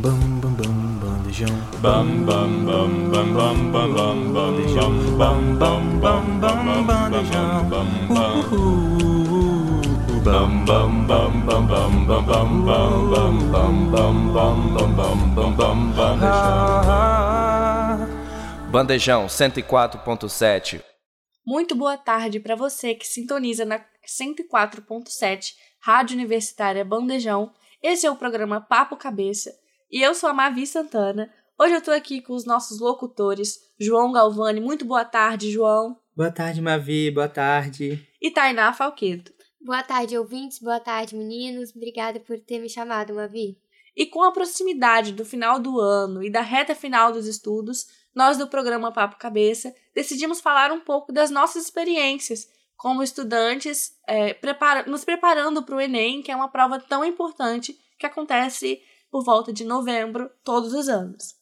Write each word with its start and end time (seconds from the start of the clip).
Bam 0.00 0.40
bam 0.40 0.54
bam 0.54 0.74
bandejão. 1.02 1.56
Bam 1.82 2.24
bam 2.24 2.64
bam 2.64 3.10
bam 3.10 3.34
bam 3.34 3.72
bam 3.72 3.92
bam 3.94 4.32
bandejão. 4.32 4.92
Bam 5.18 5.58
bam 5.58 5.98
bam 5.98 6.38
bam 6.38 6.86
bandejão. 6.86 7.68
Bam 7.68 7.88
bam 8.08 8.38
bam 10.64 10.92
bam 11.04 11.32
bam 11.46 11.66
bam 11.66 11.66
bam 11.66 11.90
bam 12.06 12.24
bam 12.24 12.62
bam 12.64 13.34
bam 13.50 13.74
bam 13.90 14.14
bam 14.32 14.56
bam 14.70 14.94
bam 14.94 15.18
bam 15.34 15.52
bam 15.56 15.78
bandejão. 15.90 16.28
Bandejão 18.70 19.26
104.7. 19.26 20.80
Muito 21.44 21.74
boa 21.74 21.96
tarde 21.96 22.38
para 22.38 22.54
você 22.54 22.94
que 22.94 23.04
sintoniza 23.04 23.64
na 23.64 23.80
104.7 24.06 25.54
Rádio 25.80 26.14
Universitária 26.16 26.84
Bandejão. 26.84 27.50
Esse 27.82 28.06
é 28.06 28.10
o 28.10 28.16
programa 28.16 28.60
Papo 28.60 28.96
Cabeça 28.96 29.50
e 29.90 30.02
eu 30.02 30.14
sou 30.14 30.28
a 30.28 30.34
Mavi 30.34 30.66
Santana. 30.66 31.32
Hoje 31.58 31.74
eu 31.74 31.82
tô 31.82 31.90
aqui 31.90 32.20
com 32.20 32.34
os 32.34 32.44
nossos 32.44 32.78
locutores, 32.78 33.58
João 33.78 34.12
Galvani. 34.12 34.60
Muito 34.60 34.84
boa 34.84 35.04
tarde, 35.04 35.50
João. 35.50 35.98
Boa 36.14 36.30
tarde, 36.30 36.60
Mavi. 36.60 37.10
Boa 37.10 37.28
tarde. 37.28 38.06
E 38.20 38.30
Tainá 38.30 38.72
Falqueto. 38.72 39.32
Boa 39.60 39.82
tarde, 39.82 40.16
ouvintes. 40.16 40.58
Boa 40.60 40.78
tarde, 40.78 41.16
meninos. 41.16 41.74
Obrigada 41.74 42.20
por 42.20 42.38
ter 42.38 42.60
me 42.60 42.68
chamado, 42.68 43.14
Mavi. 43.14 43.58
E 43.96 44.06
com 44.06 44.22
a 44.22 44.30
proximidade 44.30 45.12
do 45.12 45.24
final 45.24 45.58
do 45.58 45.80
ano 45.80 46.22
e 46.22 46.30
da 46.30 46.40
reta 46.40 46.74
final 46.74 47.10
dos 47.10 47.26
estudos, 47.26 47.86
nós 48.14 48.36
do 48.36 48.46
programa 48.46 48.92
Papo 48.92 49.18
Cabeça 49.18 49.74
decidimos 49.94 50.40
falar 50.40 50.70
um 50.70 50.80
pouco 50.80 51.12
das 51.12 51.30
nossas 51.30 51.64
experiências 51.64 52.46
como 52.76 53.02
estudantes, 53.02 53.92
é, 54.06 54.32
prepara 54.32 54.88
nos 54.88 55.04
preparando 55.04 55.64
para 55.64 55.74
o 55.74 55.80
Enem, 55.80 56.22
que 56.22 56.30
é 56.30 56.36
uma 56.36 56.48
prova 56.48 56.78
tão 56.78 57.04
importante 57.04 57.76
que 57.98 58.06
acontece 58.06 58.80
por 59.10 59.24
volta 59.24 59.52
de 59.52 59.64
novembro 59.64 60.30
todos 60.44 60.72
os 60.72 60.88
anos. 60.88 61.38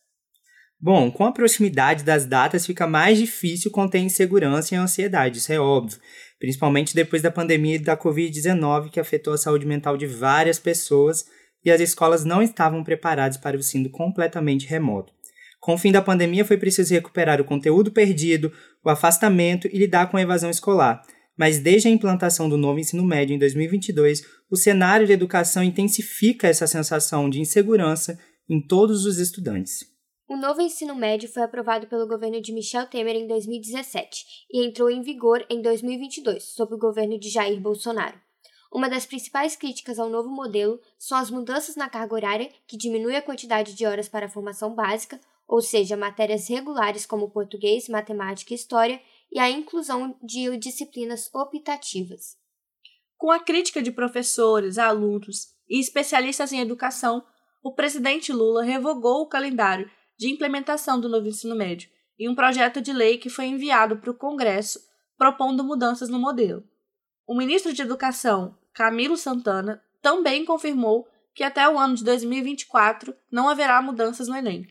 Bom, 0.78 1.10
com 1.10 1.24
a 1.24 1.32
proximidade 1.32 2.04
das 2.04 2.26
datas 2.26 2.66
fica 2.66 2.86
mais 2.86 3.16
difícil 3.16 3.70
conter 3.70 3.98
insegurança 3.98 4.74
e 4.74 4.78
ansiedade, 4.78 5.38
isso 5.38 5.52
é 5.52 5.58
óbvio, 5.58 5.98
principalmente 6.38 6.94
depois 6.94 7.22
da 7.22 7.30
pandemia 7.30 7.80
da 7.80 7.96
Covid-19 7.96 8.90
que 8.90 9.00
afetou 9.00 9.32
a 9.32 9.38
saúde 9.38 9.66
mental 9.66 9.96
de 9.96 10.06
várias 10.06 10.58
pessoas 10.58 11.24
e 11.64 11.70
as 11.70 11.80
escolas 11.80 12.24
não 12.24 12.42
estavam 12.42 12.84
preparadas 12.84 13.36
para 13.36 13.56
o 13.56 13.60
ensino 13.60 13.90
completamente 13.90 14.66
remoto. 14.66 15.12
Com 15.58 15.74
o 15.74 15.78
fim 15.78 15.90
da 15.90 16.00
pandemia, 16.00 16.44
foi 16.44 16.56
preciso 16.56 16.94
recuperar 16.94 17.40
o 17.40 17.44
conteúdo 17.44 17.90
perdido, 17.90 18.52
o 18.84 18.88
afastamento 18.88 19.66
e 19.66 19.78
lidar 19.78 20.08
com 20.08 20.16
a 20.16 20.22
evasão 20.22 20.48
escolar. 20.48 21.02
Mas 21.36 21.58
desde 21.58 21.88
a 21.88 21.90
implantação 21.90 22.48
do 22.48 22.56
novo 22.56 22.78
ensino 22.78 23.04
médio 23.04 23.34
em 23.34 23.38
2022, 23.38 24.22
o 24.50 24.56
cenário 24.56 25.06
de 25.06 25.12
educação 25.12 25.62
intensifica 25.62 26.48
essa 26.48 26.66
sensação 26.66 27.28
de 27.28 27.40
insegurança 27.40 28.18
em 28.48 28.60
todos 28.60 29.04
os 29.04 29.18
estudantes. 29.18 29.94
O 30.28 30.36
novo 30.36 30.60
ensino 30.60 30.94
médio 30.94 31.28
foi 31.28 31.42
aprovado 31.42 31.86
pelo 31.86 32.08
governo 32.08 32.40
de 32.40 32.52
Michel 32.52 32.86
Temer 32.86 33.14
em 33.14 33.28
2017 33.28 34.24
e 34.50 34.66
entrou 34.66 34.90
em 34.90 35.00
vigor 35.00 35.44
em 35.48 35.62
2022, 35.62 36.42
sob 36.42 36.74
o 36.74 36.78
governo 36.78 37.18
de 37.18 37.28
Jair 37.28 37.60
Bolsonaro. 37.60 38.18
Uma 38.72 38.90
das 38.90 39.06
principais 39.06 39.54
críticas 39.54 39.98
ao 39.98 40.10
novo 40.10 40.28
modelo 40.28 40.80
são 40.98 41.16
as 41.16 41.30
mudanças 41.30 41.76
na 41.76 41.88
carga 41.88 42.14
horária, 42.14 42.50
que 42.66 42.76
diminui 42.76 43.14
a 43.14 43.22
quantidade 43.22 43.74
de 43.74 43.86
horas 43.86 44.08
para 44.08 44.26
a 44.26 44.28
formação 44.28 44.74
básica, 44.74 45.20
ou 45.46 45.62
seja, 45.62 45.96
matérias 45.96 46.48
regulares 46.48 47.06
como 47.06 47.30
português, 47.30 47.88
matemática 47.88 48.52
e 48.52 48.56
história, 48.56 49.00
e 49.36 49.38
a 49.38 49.50
inclusão 49.50 50.18
de 50.22 50.56
disciplinas 50.56 51.28
optativas. 51.34 52.38
Com 53.18 53.30
a 53.30 53.38
crítica 53.38 53.82
de 53.82 53.92
professores, 53.92 54.78
alunos 54.78 55.48
e 55.68 55.78
especialistas 55.78 56.54
em 56.54 56.60
educação, 56.60 57.22
o 57.62 57.74
presidente 57.74 58.32
Lula 58.32 58.64
revogou 58.64 59.20
o 59.20 59.28
calendário 59.28 59.90
de 60.18 60.30
implementação 60.30 60.98
do 60.98 61.06
novo 61.06 61.28
ensino 61.28 61.54
médio 61.54 61.90
em 62.18 62.30
um 62.30 62.34
projeto 62.34 62.80
de 62.80 62.94
lei 62.94 63.18
que 63.18 63.28
foi 63.28 63.44
enviado 63.44 63.98
para 63.98 64.10
o 64.10 64.16
Congresso 64.16 64.80
propondo 65.18 65.62
mudanças 65.62 66.08
no 66.08 66.18
modelo. 66.18 66.64
O 67.26 67.36
ministro 67.36 67.74
de 67.74 67.82
Educação, 67.82 68.56
Camilo 68.72 69.18
Santana, 69.18 69.82
também 70.00 70.46
confirmou 70.46 71.06
que 71.34 71.44
até 71.44 71.68
o 71.68 71.78
ano 71.78 71.94
de 71.94 72.04
2024 72.04 73.14
não 73.30 73.50
haverá 73.50 73.82
mudanças 73.82 74.28
no 74.28 74.36
Enem. 74.36 74.66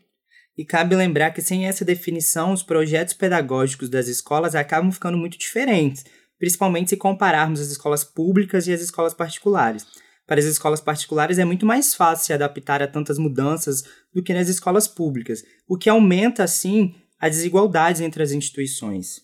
E 0.56 0.64
cabe 0.64 0.96
lembrar 0.96 1.32
que 1.32 1.42
sem 1.42 1.66
essa 1.66 1.84
definição, 1.84 2.52
os 2.52 2.62
projetos 2.62 3.14
pedagógicos 3.14 3.90
das 3.90 4.08
escolas 4.08 4.54
acabam 4.54 4.90
ficando 4.90 5.18
muito 5.18 5.36
diferentes, 5.36 6.04
principalmente 6.38 6.90
se 6.90 6.96
compararmos 6.96 7.60
as 7.60 7.68
escolas 7.68 8.04
públicas 8.04 8.66
e 8.66 8.72
as 8.72 8.80
escolas 8.80 9.12
particulares. 9.12 9.86
Para 10.26 10.40
as 10.40 10.46
escolas 10.46 10.80
particulares 10.80 11.38
é 11.38 11.44
muito 11.44 11.64
mais 11.64 11.94
fácil 11.94 12.26
se 12.26 12.32
adaptar 12.32 12.82
a 12.82 12.88
tantas 12.88 13.18
mudanças 13.18 13.84
do 14.12 14.22
que 14.22 14.34
nas 14.34 14.48
escolas 14.48 14.88
públicas, 14.88 15.44
o 15.68 15.76
que 15.76 15.88
aumenta, 15.88 16.42
assim, 16.42 16.94
as 17.18 17.36
desigualdades 17.36 18.00
entre 18.00 18.22
as 18.22 18.32
instituições. 18.32 19.20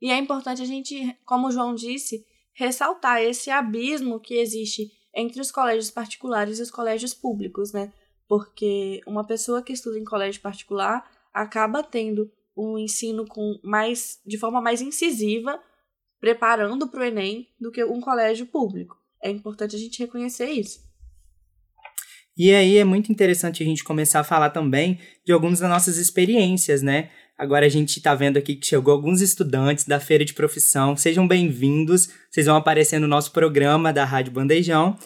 E 0.00 0.10
é 0.10 0.18
importante 0.18 0.60
a 0.60 0.66
gente, 0.66 1.16
como 1.24 1.46
o 1.48 1.50
João 1.50 1.74
disse, 1.74 2.24
ressaltar 2.54 3.22
esse 3.22 3.50
abismo 3.50 4.20
que 4.20 4.34
existe 4.34 4.90
entre 5.14 5.40
os 5.40 5.50
colégios 5.50 5.90
particulares 5.90 6.58
e 6.58 6.62
os 6.62 6.70
colégios 6.70 7.14
públicos, 7.14 7.72
né? 7.72 7.92
Porque 8.32 9.02
uma 9.06 9.26
pessoa 9.26 9.60
que 9.60 9.74
estuda 9.74 9.98
em 9.98 10.04
colégio 10.04 10.40
particular 10.40 11.04
acaba 11.34 11.82
tendo 11.82 12.32
um 12.56 12.78
ensino 12.78 13.26
com 13.26 13.60
mais 13.62 14.22
de 14.24 14.38
forma 14.38 14.58
mais 14.58 14.80
incisiva, 14.80 15.60
preparando 16.18 16.88
para 16.88 17.00
o 17.00 17.04
Enem 17.04 17.46
do 17.60 17.70
que 17.70 17.84
um 17.84 18.00
colégio 18.00 18.46
público. 18.46 18.96
É 19.22 19.28
importante 19.28 19.76
a 19.76 19.78
gente 19.78 19.98
reconhecer 19.98 20.46
isso. 20.46 20.80
E 22.34 22.54
aí 22.54 22.78
é 22.78 22.84
muito 22.84 23.12
interessante 23.12 23.62
a 23.62 23.66
gente 23.66 23.84
começar 23.84 24.20
a 24.20 24.24
falar 24.24 24.48
também 24.48 24.98
de 25.26 25.32
algumas 25.34 25.60
das 25.60 25.68
nossas 25.68 25.98
experiências, 25.98 26.80
né? 26.80 27.10
Agora 27.36 27.66
a 27.66 27.68
gente 27.68 27.98
está 27.98 28.14
vendo 28.14 28.38
aqui 28.38 28.56
que 28.56 28.66
chegou 28.66 28.94
alguns 28.94 29.20
estudantes 29.20 29.84
da 29.84 30.00
feira 30.00 30.24
de 30.24 30.32
profissão. 30.32 30.96
Sejam 30.96 31.28
bem-vindos. 31.28 32.08
Vocês 32.30 32.46
vão 32.46 32.56
aparecer 32.56 32.98
no 32.98 33.06
nosso 33.06 33.30
programa 33.30 33.92
da 33.92 34.06
Rádio 34.06 34.32
Bandejão. 34.32 34.96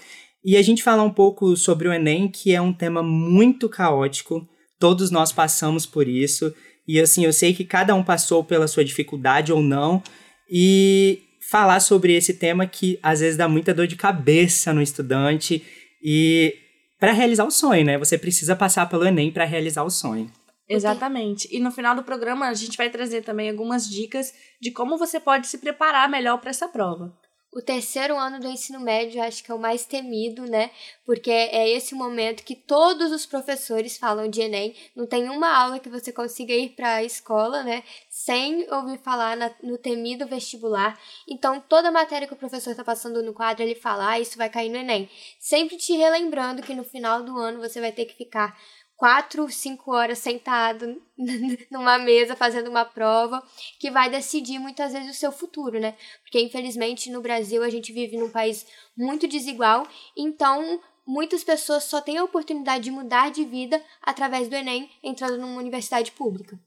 E 0.47 0.57
a 0.57 0.63
gente 0.63 0.85
falar 0.85 1.03
um 1.03 1.11
pouco 1.11 1.57
sobre 1.57 1.89
o 1.89 1.93
Enem, 1.93 2.29
que 2.29 2.55
é 2.55 2.61
um 2.61 2.73
tema 2.73 3.03
muito 3.03 3.69
caótico. 3.69 4.49
Todos 4.79 5.11
nós 5.11 5.33
passamos 5.33 5.85
por 5.85 6.07
isso. 6.07 6.55
E 6.87 7.01
assim, 7.01 7.25
eu 7.25 7.33
sei 7.33 7.53
que 7.53 7.65
cada 7.65 7.97
um 7.97 8.05
passou 8.05 8.45
pela 8.45 8.69
sua 8.69 8.85
dificuldade 8.85 9.53
ou 9.53 9.61
não. 9.61 10.01
E 10.49 11.21
falar 11.51 11.81
sobre 11.81 12.15
esse 12.15 12.35
tema 12.35 12.65
que 12.65 12.97
às 13.03 13.19
vezes 13.19 13.37
dá 13.37 13.49
muita 13.49 13.75
dor 13.75 13.89
de 13.89 13.97
cabeça 13.97 14.73
no 14.73 14.81
estudante. 14.81 15.65
E 16.01 16.55
para 17.01 17.11
realizar 17.11 17.45
o 17.45 17.51
sonho, 17.51 17.85
né? 17.85 17.99
Você 17.99 18.17
precisa 18.17 18.55
passar 18.55 18.89
pelo 18.89 19.05
Enem 19.05 19.33
para 19.33 19.45
realizar 19.45 19.83
o 19.83 19.91
sonho. 19.91 20.31
Exatamente. 20.69 21.49
E 21.51 21.59
no 21.59 21.73
final 21.73 21.97
do 21.97 22.05
programa 22.05 22.47
a 22.47 22.55
gente 22.55 22.77
vai 22.77 22.89
trazer 22.89 23.23
também 23.23 23.51
algumas 23.51 23.91
dicas 23.91 24.33
de 24.61 24.71
como 24.71 24.97
você 24.97 25.19
pode 25.19 25.49
se 25.49 25.59
preparar 25.59 26.09
melhor 26.09 26.39
para 26.39 26.51
essa 26.51 26.69
prova. 26.69 27.13
O 27.57 27.63
terceiro 27.63 28.19
ano 28.19 28.39
do 28.39 28.49
ensino 28.49 28.79
médio 28.79 29.23
acho 29.23 29.43
que 29.43 29.51
é 29.51 29.55
o 29.55 29.59
mais 29.59 29.87
temido, 29.87 30.43
né? 30.43 30.71
Porque 31.07 31.31
é 31.31 31.67
esse 31.71 31.95
momento 31.95 32.45
que 32.45 32.55
todos 32.55 33.11
os 33.11 33.25
professores 33.25 33.97
falam 33.97 34.29
de 34.29 34.43
Enem. 34.43 34.75
Não 34.95 35.07
tem 35.07 35.31
uma 35.31 35.49
aula 35.57 35.79
que 35.79 35.89
você 35.89 36.13
consiga 36.13 36.53
ir 36.53 36.75
para 36.77 36.97
a 36.97 37.03
escola, 37.03 37.63
né? 37.63 37.83
Sem 38.11 38.71
ouvir 38.71 38.99
falar 38.99 39.39
na, 39.39 39.51
no 39.63 39.79
temido 39.79 40.27
vestibular. 40.27 41.01
Então, 41.27 41.59
toda 41.59 41.91
matéria 41.91 42.29
que 42.29 42.35
o 42.35 42.37
professor 42.37 42.73
está 42.73 42.85
passando 42.85 43.23
no 43.23 43.33
quadro, 43.33 43.63
ele 43.63 43.75
fala, 43.75 44.11
ah, 44.11 44.21
isso 44.21 44.37
vai 44.37 44.51
cair 44.51 44.69
no 44.69 44.77
Enem. 44.77 45.09
Sempre 45.41 45.79
te 45.79 45.95
relembrando 45.97 46.61
que 46.61 46.75
no 46.75 46.85
final 46.85 47.23
do 47.23 47.39
ano 47.39 47.59
você 47.59 47.81
vai 47.81 47.91
ter 47.91 48.05
que 48.05 48.15
ficar 48.15 48.55
quatro, 48.97 49.51
cinco 49.51 49.93
horas 49.93 50.19
sentado 50.19 51.01
numa 51.71 51.99
mesa 51.99 52.35
fazendo 52.35 52.69
uma 52.69 52.85
prova 52.85 53.43
que 53.79 53.91
vai 53.91 54.09
decidir 54.09 54.59
muitas 54.59 54.93
vezes 54.93 55.15
o 55.15 55.19
seu 55.19 55.31
futuro, 55.31 55.79
né? 55.79 55.95
Porque 56.23 56.41
infelizmente 56.41 57.11
no 57.11 57.21
Brasil 57.21 57.63
a 57.63 57.69
gente 57.69 57.93
vive 57.93 58.17
num 58.17 58.31
país 58.31 58.67
muito 58.97 59.29
desigual, 59.29 59.87
então 60.17 60.81
muitas 61.07 61.45
pessoas 61.45 61.85
só 61.85 62.01
têm 62.01 62.19
a 62.19 62.25
oportunidade 62.25 62.85
de 62.85 62.91
mudar 62.91 63.31
de 63.31 63.45
vida 63.45 63.81
através 64.03 64.49
do 64.49 64.57
Enem 64.57 64.91
entrando 65.03 65.39
numa 65.39 65.61
universidade 65.61 66.11
pública. 66.13 66.59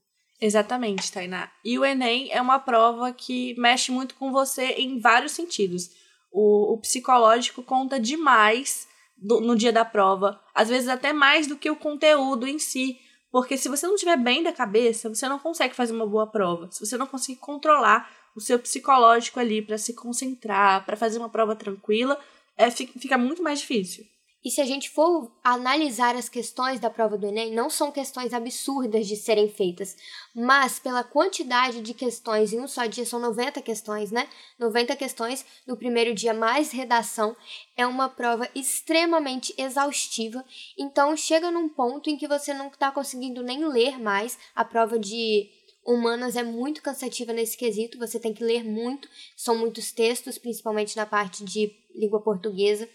Exatamente, 0.41 1.11
Tainá. 1.11 1.51
E 1.65 1.77
o 1.77 1.83
Enem 1.83 2.31
é 2.31 2.41
uma 2.41 2.59
prova 2.59 3.11
que 3.11 3.53
mexe 3.59 3.91
muito 3.91 4.15
com 4.15 4.31
você 4.31 4.67
em 4.77 4.99
vários 4.99 5.33
sentidos. 5.33 5.89
O, 6.31 6.73
o 6.73 6.77
psicológico 6.77 7.61
conta 7.61 7.99
demais 7.99 8.87
do, 9.21 9.41
no 9.41 9.55
dia 9.55 9.71
da 9.71 9.85
prova, 9.85 10.39
às 10.53 10.69
vezes 10.69 10.87
até 10.87 11.13
mais 11.13 11.47
do 11.47 11.57
que 11.57 11.69
o 11.69 11.75
conteúdo 11.75 12.47
em 12.47 12.59
si, 12.59 12.99
porque 13.31 13.57
se 13.57 13.69
você 13.69 13.85
não 13.85 13.95
estiver 13.95 14.17
bem 14.17 14.41
da 14.41 14.51
cabeça, 14.51 15.09
você 15.09 15.27
não 15.27 15.37
consegue 15.37 15.75
fazer 15.75 15.93
uma 15.93 16.07
boa 16.07 16.25
prova. 16.25 16.67
Se 16.71 16.85
você 16.85 16.97
não 16.97 17.05
conseguir 17.05 17.39
controlar 17.39 18.09
o 18.35 18.41
seu 18.41 18.57
psicológico 18.57 19.39
ali 19.39 19.61
para 19.61 19.77
se 19.77 19.93
concentrar, 19.93 20.85
para 20.85 20.97
fazer 20.97 21.19
uma 21.19 21.29
prova 21.29 21.55
tranquila, 21.55 22.19
é, 22.57 22.71
fica 22.71 23.17
muito 23.17 23.43
mais 23.43 23.59
difícil. 23.59 24.05
E 24.43 24.49
se 24.49 24.61
a 24.61 24.65
gente 24.65 24.89
for 24.89 25.29
analisar 25.43 26.15
as 26.15 26.29
questões 26.29 26.79
da 26.79 26.89
prova 26.89 27.17
do 27.17 27.27
Enem, 27.27 27.53
não 27.53 27.69
são 27.69 27.91
questões 27.91 28.33
absurdas 28.33 29.05
de 29.05 29.17
serem 29.17 29.49
feitas, 29.49 29.97
mas 30.33 30.79
pela 30.79 31.03
quantidade 31.03 31.81
de 31.81 31.93
questões 31.93 32.53
em 32.53 32.59
um 32.61 32.67
só 32.67 32.85
dia, 32.85 33.05
são 33.05 33.19
90 33.19 33.61
questões, 33.61 34.11
né? 34.11 34.29
90 34.57 34.95
questões 34.95 35.45
no 35.67 35.75
primeiro 35.75 36.15
dia, 36.15 36.33
mais 36.33 36.71
redação, 36.71 37.35
é 37.75 37.85
uma 37.85 38.07
prova 38.07 38.49
extremamente 38.55 39.53
exaustiva. 39.57 40.43
Então 40.77 41.17
chega 41.17 41.51
num 41.51 41.67
ponto 41.67 42.09
em 42.09 42.15
que 42.15 42.27
você 42.27 42.53
não 42.53 42.67
está 42.67 42.91
conseguindo 42.91 43.43
nem 43.43 43.67
ler 43.67 43.99
mais. 43.99 44.37
A 44.55 44.63
prova 44.63 44.97
de 44.97 45.49
humanas 45.85 46.35
é 46.37 46.43
muito 46.43 46.81
cansativa 46.81 47.33
nesse 47.33 47.57
quesito, 47.57 47.97
você 47.97 48.19
tem 48.19 48.33
que 48.33 48.43
ler 48.43 48.63
muito, 48.63 49.09
são 49.35 49.57
muitos 49.57 49.91
textos, 49.91 50.37
principalmente 50.37 50.95
na 50.95 51.05
parte 51.05 51.43
de 51.43 51.75
língua 51.93 52.21
portuguesa. 52.21 52.87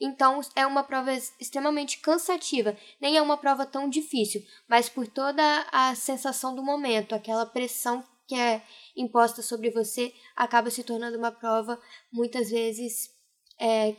Então 0.00 0.40
é 0.54 0.66
uma 0.66 0.82
prova 0.82 1.12
extremamente 1.40 1.98
cansativa. 1.98 2.76
Nem 3.00 3.16
é 3.16 3.22
uma 3.22 3.36
prova 3.36 3.64
tão 3.64 3.88
difícil, 3.88 4.42
mas 4.68 4.88
por 4.88 5.06
toda 5.06 5.42
a 5.72 5.94
sensação 5.94 6.54
do 6.54 6.62
momento, 6.62 7.14
aquela 7.14 7.46
pressão 7.46 8.04
que 8.26 8.34
é 8.34 8.62
imposta 8.96 9.40
sobre 9.40 9.70
você, 9.70 10.12
acaba 10.34 10.70
se 10.70 10.82
tornando 10.82 11.16
uma 11.16 11.30
prova 11.30 11.78
muitas 12.12 12.50
vezes. 12.50 13.10
É, 13.60 13.94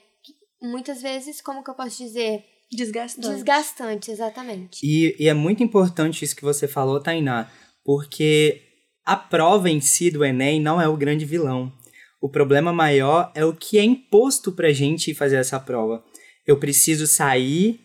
muitas 0.62 1.02
vezes, 1.02 1.42
como 1.42 1.64
que 1.64 1.70
eu 1.70 1.76
posso 1.76 1.98
dizer? 1.98 2.44
Desgastante. 2.72 3.30
Desgastante, 3.30 4.12
exatamente. 4.12 4.86
E, 4.86 5.16
e 5.18 5.30
é 5.30 5.34
muito 5.34 5.64
importante 5.64 6.24
isso 6.26 6.36
que 6.36 6.44
você 6.44 6.68
falou, 6.68 7.02
Tainá, 7.02 7.50
porque 7.84 8.62
a 9.06 9.16
prova 9.16 9.70
em 9.70 9.80
si 9.80 10.12
do 10.12 10.26
Enem 10.26 10.62
não 10.62 10.80
é 10.80 10.88
o 10.88 10.98
grande 10.98 11.24
vilão. 11.24 11.72
O 12.20 12.30
problema 12.30 12.74
maior 12.74 13.32
é 13.36 13.46
o 13.46 13.54
que 13.54 13.78
é 13.78 13.84
imposto 13.84 14.52
pra 14.52 14.74
gente 14.74 15.14
fazer 15.14 15.36
essa 15.36 15.60
prova. 15.60 16.04
Eu 16.46 16.58
preciso 16.58 17.06
sair, 17.06 17.80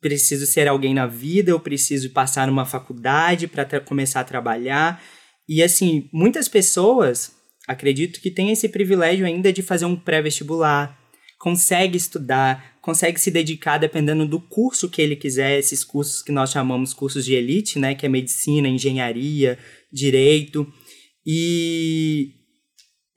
preciso 0.00 0.46
ser 0.46 0.66
alguém 0.68 0.94
na 0.94 1.06
vida, 1.06 1.50
eu 1.50 1.60
preciso 1.60 2.10
passar 2.10 2.46
numa 2.46 2.64
faculdade 2.64 3.46
para 3.46 3.80
começar 3.80 4.20
a 4.20 4.24
trabalhar. 4.24 5.02
E 5.48 5.62
assim, 5.62 6.08
muitas 6.12 6.48
pessoas 6.48 7.32
acredito 7.66 8.20
que 8.20 8.30
têm 8.30 8.50
esse 8.50 8.68
privilégio 8.68 9.26
ainda 9.26 9.52
de 9.52 9.62
fazer 9.62 9.84
um 9.84 9.96
pré-vestibular, 9.96 10.98
consegue 11.38 11.96
estudar, 11.96 12.76
consegue 12.80 13.20
se 13.20 13.30
dedicar 13.30 13.78
dependendo 13.78 14.26
do 14.26 14.40
curso 14.40 14.88
que 14.88 15.02
ele 15.02 15.16
quiser, 15.16 15.58
esses 15.58 15.82
cursos 15.84 16.22
que 16.22 16.32
nós 16.32 16.50
chamamos 16.50 16.94
cursos 16.94 17.24
de 17.24 17.34
elite, 17.34 17.78
né, 17.78 17.94
que 17.94 18.06
é 18.06 18.08
medicina, 18.08 18.68
engenharia, 18.68 19.58
direito. 19.92 20.66
E 21.26 22.34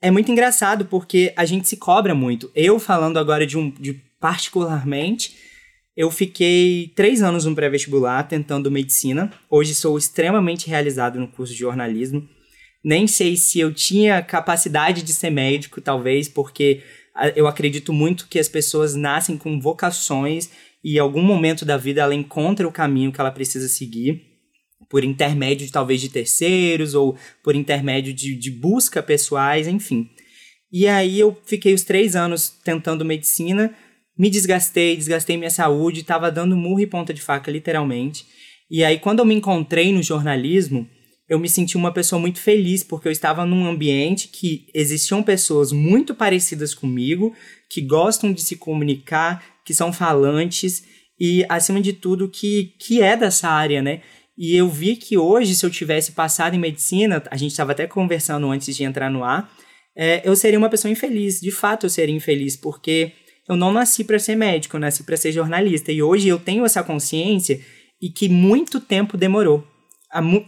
é 0.00 0.10
muito 0.10 0.30
engraçado 0.30 0.86
porque 0.86 1.32
a 1.36 1.44
gente 1.44 1.68
se 1.68 1.76
cobra 1.76 2.14
muito. 2.14 2.50
Eu 2.54 2.78
falando 2.78 3.18
agora 3.18 3.46
de 3.46 3.58
um 3.58 3.70
de 3.70 4.00
particularmente, 4.18 5.34
eu 5.96 6.10
fiquei 6.10 6.92
três 6.94 7.22
anos 7.22 7.44
no 7.44 7.54
pré-vestibular 7.54 8.22
tentando 8.24 8.70
medicina. 8.70 9.32
Hoje 9.48 9.74
sou 9.74 9.98
extremamente 9.98 10.68
realizado 10.68 11.18
no 11.18 11.28
curso 11.28 11.52
de 11.52 11.58
jornalismo. 11.58 12.26
Nem 12.82 13.06
sei 13.06 13.36
se 13.36 13.60
eu 13.60 13.74
tinha 13.74 14.22
capacidade 14.22 15.02
de 15.02 15.12
ser 15.12 15.30
médico, 15.30 15.80
talvez, 15.80 16.28
porque 16.28 16.82
eu 17.36 17.46
acredito 17.46 17.92
muito 17.92 18.26
que 18.28 18.38
as 18.38 18.48
pessoas 18.48 18.94
nascem 18.94 19.36
com 19.36 19.60
vocações 19.60 20.50
e 20.82 20.96
em 20.96 20.98
algum 20.98 21.22
momento 21.22 21.64
da 21.64 21.76
vida 21.76 22.00
ela 22.00 22.14
encontra 22.14 22.66
o 22.66 22.72
caminho 22.72 23.12
que 23.12 23.20
ela 23.20 23.30
precisa 23.30 23.68
seguir 23.68 24.29
por 24.90 25.04
intermédio 25.04 25.64
de, 25.64 25.72
talvez 25.72 26.00
de 26.00 26.08
terceiros 26.08 26.94
ou 26.94 27.16
por 27.44 27.54
intermédio 27.54 28.12
de, 28.12 28.34
de 28.34 28.50
busca 28.50 29.00
pessoais, 29.00 29.68
enfim. 29.68 30.10
E 30.72 30.86
aí 30.86 31.18
eu 31.18 31.40
fiquei 31.46 31.72
os 31.72 31.84
três 31.84 32.16
anos 32.16 32.50
tentando 32.64 33.04
medicina, 33.04 33.72
me 34.18 34.28
desgastei, 34.28 34.96
desgastei 34.96 35.36
minha 35.36 35.50
saúde, 35.50 36.00
estava 36.00 36.30
dando 36.30 36.56
murro 36.56 36.80
e 36.80 36.86
ponta 36.86 37.14
de 37.14 37.22
faca, 37.22 37.50
literalmente. 37.50 38.26
E 38.68 38.84
aí 38.84 38.98
quando 38.98 39.20
eu 39.20 39.24
me 39.24 39.34
encontrei 39.34 39.92
no 39.92 40.02
jornalismo, 40.02 40.86
eu 41.28 41.38
me 41.38 41.48
senti 41.48 41.76
uma 41.76 41.92
pessoa 41.92 42.20
muito 42.20 42.40
feliz, 42.40 42.82
porque 42.82 43.06
eu 43.06 43.12
estava 43.12 43.46
num 43.46 43.64
ambiente 43.64 44.26
que 44.26 44.66
existiam 44.74 45.22
pessoas 45.22 45.70
muito 45.70 46.12
parecidas 46.12 46.74
comigo, 46.74 47.32
que 47.70 47.80
gostam 47.80 48.32
de 48.32 48.42
se 48.42 48.56
comunicar, 48.56 49.60
que 49.64 49.72
são 49.72 49.92
falantes 49.92 50.82
e, 51.20 51.46
acima 51.48 51.80
de 51.80 51.92
tudo, 51.92 52.28
que, 52.28 52.74
que 52.80 53.00
é 53.00 53.16
dessa 53.16 53.48
área, 53.48 53.80
né? 53.80 54.00
E 54.42 54.56
eu 54.56 54.70
vi 54.70 54.96
que 54.96 55.18
hoje, 55.18 55.54
se 55.54 55.66
eu 55.66 55.68
tivesse 55.68 56.12
passado 56.12 56.56
em 56.56 56.58
medicina, 56.58 57.22
a 57.30 57.36
gente 57.36 57.50
estava 57.50 57.72
até 57.72 57.86
conversando 57.86 58.50
antes 58.50 58.74
de 58.74 58.82
entrar 58.84 59.10
no 59.10 59.22
ar, 59.22 59.52
é, 59.94 60.26
eu 60.26 60.34
seria 60.34 60.58
uma 60.58 60.70
pessoa 60.70 60.90
infeliz. 60.90 61.38
De 61.38 61.50
fato, 61.50 61.84
eu 61.84 61.90
seria 61.90 62.14
infeliz, 62.14 62.56
porque 62.56 63.12
eu 63.46 63.54
não 63.54 63.70
nasci 63.70 64.02
para 64.02 64.18
ser 64.18 64.36
médico, 64.36 64.76
eu 64.76 64.80
nasci 64.80 65.02
para 65.02 65.14
ser 65.18 65.30
jornalista. 65.30 65.92
E 65.92 66.02
hoje 66.02 66.26
eu 66.26 66.38
tenho 66.38 66.64
essa 66.64 66.82
consciência 66.82 67.60
e 68.00 68.08
que 68.08 68.30
muito 68.30 68.80
tempo 68.80 69.18
demorou. 69.18 69.62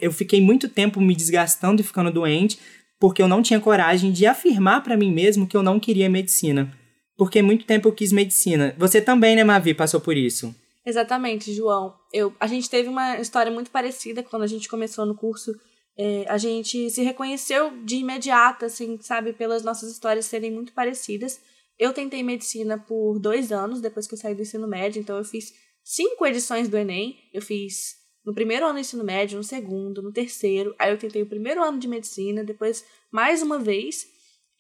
Eu 0.01 0.11
fiquei 0.11 0.41
muito 0.41 0.71
tempo 0.71 0.99
me 0.99 1.15
desgastando 1.15 1.83
e 1.83 1.85
ficando 1.85 2.11
doente 2.11 2.59
porque 2.99 3.21
eu 3.21 3.29
não 3.29 3.43
tinha 3.43 3.61
coragem 3.61 4.11
de 4.11 4.25
afirmar 4.25 4.83
para 4.83 4.97
mim 4.97 5.13
mesmo 5.13 5.47
que 5.47 5.57
eu 5.57 5.63
não 5.63 5.79
queria 5.79 6.09
medicina. 6.09 6.73
Porque 7.15 7.43
muito 7.43 7.67
tempo 7.67 7.89
eu 7.89 7.93
quis 7.93 8.11
medicina. 8.11 8.75
Você 8.79 9.03
também, 9.03 9.37
né, 9.37 9.45
Mavi, 9.45 9.75
passou 9.75 10.01
por 10.01 10.17
isso? 10.17 10.55
Exatamente, 10.85 11.53
João. 11.53 11.95
Eu, 12.13 12.35
a 12.41 12.47
gente 12.47 12.69
teve 12.69 12.89
uma 12.89 13.19
história 13.19 13.53
muito 13.53 13.71
parecida 13.71 14.23
quando 14.23 14.43
a 14.43 14.49
gente 14.49 14.69
começou 14.69 15.07
no 15.07 15.17
curso. 15.17 15.53
É, 15.97 16.25
a 16.29 16.39
gente 16.39 16.91
se 16.91 17.03
reconheceu 17.03 17.83
de 17.85 17.97
imediato, 17.97 18.65
assim, 18.65 18.99
sabe, 19.01 19.33
pelas 19.33 19.63
nossas 19.63 19.91
histórias 19.93 20.27
serem 20.27 20.51
muito 20.51 20.73
parecidas. 20.73 21.41
Eu 21.79 21.93
tentei 21.93 22.23
medicina 22.23 22.79
por 22.79 23.19
dois 23.19 23.53
anos 23.53 23.81
depois 23.81 24.07
que 24.07 24.15
eu 24.15 24.19
saí 24.19 24.35
do 24.35 24.43
ensino 24.43 24.67
médio, 24.67 25.01
então 25.01 25.17
eu 25.19 25.25
fiz 25.25 25.53
cinco 25.85 26.27
edições 26.27 26.69
do 26.69 26.77
Enem. 26.77 27.17
Eu 27.33 27.43
fiz 27.43 27.97
no 28.25 28.35
primeiro 28.35 28.65
ano 28.65 28.75
do 28.75 28.81
ensino 28.81 29.05
médio, 29.05 29.37
no 29.37 29.45
segundo, 29.45 30.03
no 30.03 30.13
terceiro. 30.13 30.75
Aí 30.79 30.91
eu 30.91 30.99
tentei 30.99 31.23
o 31.23 31.29
primeiro 31.29 31.63
ano 31.63 31.79
de 31.79 31.89
medicina, 31.89 32.43
depois 32.43 32.85
mais 33.11 33.43
uma 33.43 33.59
vez. 33.59 34.07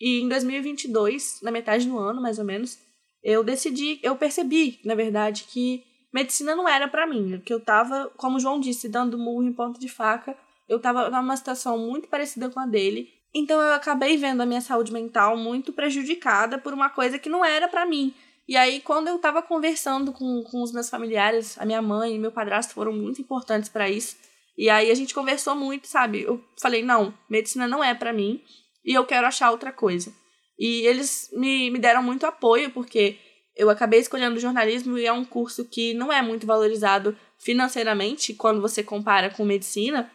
E 0.00 0.20
em 0.20 0.28
2022, 0.28 1.40
na 1.42 1.50
metade 1.50 1.86
do 1.86 1.98
ano, 1.98 2.20
mais 2.20 2.38
ou 2.38 2.44
menos, 2.44 2.78
eu 3.22 3.44
decidi, 3.44 4.00
eu 4.02 4.16
percebi, 4.16 4.80
na 4.84 4.94
verdade, 4.94 5.44
que 5.44 5.84
medicina 6.12 6.54
não 6.54 6.68
era 6.68 6.86
para 6.88 7.06
mim, 7.06 7.40
que 7.44 7.52
eu 7.52 7.60
tava, 7.60 8.10
como 8.16 8.36
o 8.36 8.40
João 8.40 8.60
disse, 8.60 8.88
dando 8.88 9.18
murro 9.18 9.42
em 9.42 9.52
ponta 9.52 9.80
de 9.80 9.88
faca. 9.88 10.36
Eu 10.68 10.80
tava 10.80 11.10
numa 11.10 11.36
situação 11.36 11.78
muito 11.78 12.08
parecida 12.08 12.48
com 12.50 12.60
a 12.60 12.66
dele. 12.66 13.12
Então 13.34 13.60
eu 13.60 13.72
acabei 13.72 14.16
vendo 14.16 14.42
a 14.42 14.46
minha 14.46 14.60
saúde 14.60 14.92
mental 14.92 15.36
muito 15.36 15.72
prejudicada 15.72 16.58
por 16.58 16.72
uma 16.72 16.90
coisa 16.90 17.18
que 17.18 17.28
não 17.28 17.44
era 17.44 17.66
para 17.66 17.86
mim. 17.86 18.14
E 18.46 18.56
aí, 18.56 18.80
quando 18.80 19.08
eu 19.08 19.18
tava 19.18 19.40
conversando 19.40 20.12
com, 20.12 20.42
com 20.42 20.62
os 20.62 20.72
meus 20.72 20.90
familiares, 20.90 21.56
a 21.58 21.64
minha 21.64 21.80
mãe 21.80 22.14
e 22.14 22.18
meu 22.18 22.32
padrasto 22.32 22.74
foram 22.74 22.92
muito 22.92 23.20
importantes 23.20 23.68
para 23.68 23.88
isso. 23.88 24.16
E 24.58 24.68
aí 24.68 24.90
a 24.90 24.94
gente 24.94 25.14
conversou 25.14 25.54
muito, 25.54 25.86
sabe? 25.86 26.22
Eu 26.22 26.42
falei, 26.60 26.82
não, 26.82 27.14
medicina 27.30 27.66
não 27.66 27.82
é 27.82 27.94
para 27.94 28.12
mim 28.12 28.42
e 28.84 28.92
eu 28.92 29.06
quero 29.06 29.26
achar 29.26 29.50
outra 29.50 29.72
coisa. 29.72 30.12
E 30.58 30.86
eles 30.86 31.30
me, 31.32 31.70
me 31.70 31.78
deram 31.78 32.02
muito 32.02 32.26
apoio, 32.26 32.70
porque 32.70 33.16
eu 33.56 33.68
acabei 33.68 34.00
escolhendo 34.00 34.40
jornalismo 34.40 34.98
e 34.98 35.06
é 35.06 35.12
um 35.12 35.24
curso 35.24 35.64
que 35.64 35.94
não 35.94 36.12
é 36.12 36.22
muito 36.22 36.46
valorizado 36.46 37.16
financeiramente 37.38 38.34
quando 38.34 38.60
você 38.60 38.82
compara 38.82 39.30
com 39.30 39.44
medicina, 39.44 40.10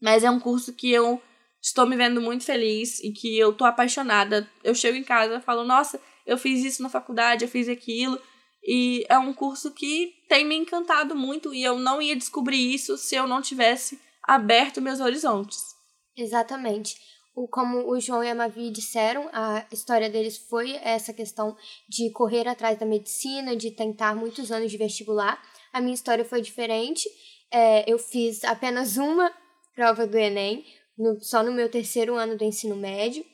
mas 0.00 0.24
é 0.24 0.30
um 0.30 0.40
curso 0.40 0.72
que 0.72 0.90
eu 0.90 1.20
estou 1.60 1.86
me 1.86 1.96
vendo 1.96 2.20
muito 2.20 2.44
feliz 2.44 3.00
e 3.00 3.12
que 3.12 3.38
eu 3.38 3.52
tô 3.52 3.64
apaixonada. 3.64 4.48
Eu 4.64 4.74
chego 4.74 4.96
em 4.96 5.04
casa 5.04 5.36
e 5.36 5.40
falo, 5.40 5.64
nossa, 5.64 6.00
eu 6.26 6.38
fiz 6.38 6.64
isso 6.64 6.82
na 6.82 6.88
faculdade, 6.88 7.44
eu 7.44 7.48
fiz 7.48 7.68
aquilo. 7.68 8.18
E 8.62 9.04
é 9.08 9.18
um 9.18 9.32
curso 9.32 9.72
que 9.72 10.14
tem 10.28 10.44
me 10.44 10.54
encantado 10.54 11.14
muito 11.14 11.52
e 11.52 11.62
eu 11.62 11.78
não 11.78 12.00
ia 12.00 12.16
descobrir 12.16 12.74
isso 12.74 12.96
se 12.96 13.14
eu 13.14 13.26
não 13.26 13.42
tivesse 13.42 14.00
aberto 14.22 14.80
meus 14.80 15.00
horizontes. 15.00 15.74
Exatamente 16.16 16.96
o, 17.34 17.46
como 17.46 17.90
o 17.90 18.00
João 18.00 18.22
e 18.22 18.28
a 18.28 18.34
Mavi 18.34 18.70
disseram, 18.70 19.28
a 19.32 19.64
história 19.72 20.10
deles 20.10 20.36
foi 20.36 20.72
essa 20.82 21.12
questão 21.12 21.56
de 21.88 22.10
correr 22.10 22.48
atrás 22.48 22.78
da 22.78 22.86
medicina, 22.86 23.56
de 23.56 23.70
tentar 23.70 24.14
muitos 24.14 24.50
anos 24.50 24.70
de 24.70 24.76
vestibular. 24.76 25.40
A 25.72 25.80
minha 25.80 25.94
história 25.94 26.24
foi 26.24 26.40
diferente. 26.40 27.08
É, 27.50 27.90
eu 27.90 27.98
fiz 27.98 28.44
apenas 28.44 28.96
uma 28.96 29.32
prova 29.74 30.06
do 30.06 30.18
Enem, 30.18 30.64
no, 30.98 31.20
só 31.22 31.42
no 31.42 31.52
meu 31.52 31.70
terceiro 31.70 32.14
ano 32.16 32.36
do 32.36 32.44
ensino 32.44 32.76
médio, 32.76 33.24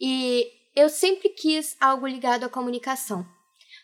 e 0.00 0.46
eu 0.76 0.88
sempre 0.88 1.28
quis 1.30 1.76
algo 1.80 2.06
ligado 2.06 2.44
à 2.44 2.48
comunicação. 2.48 3.26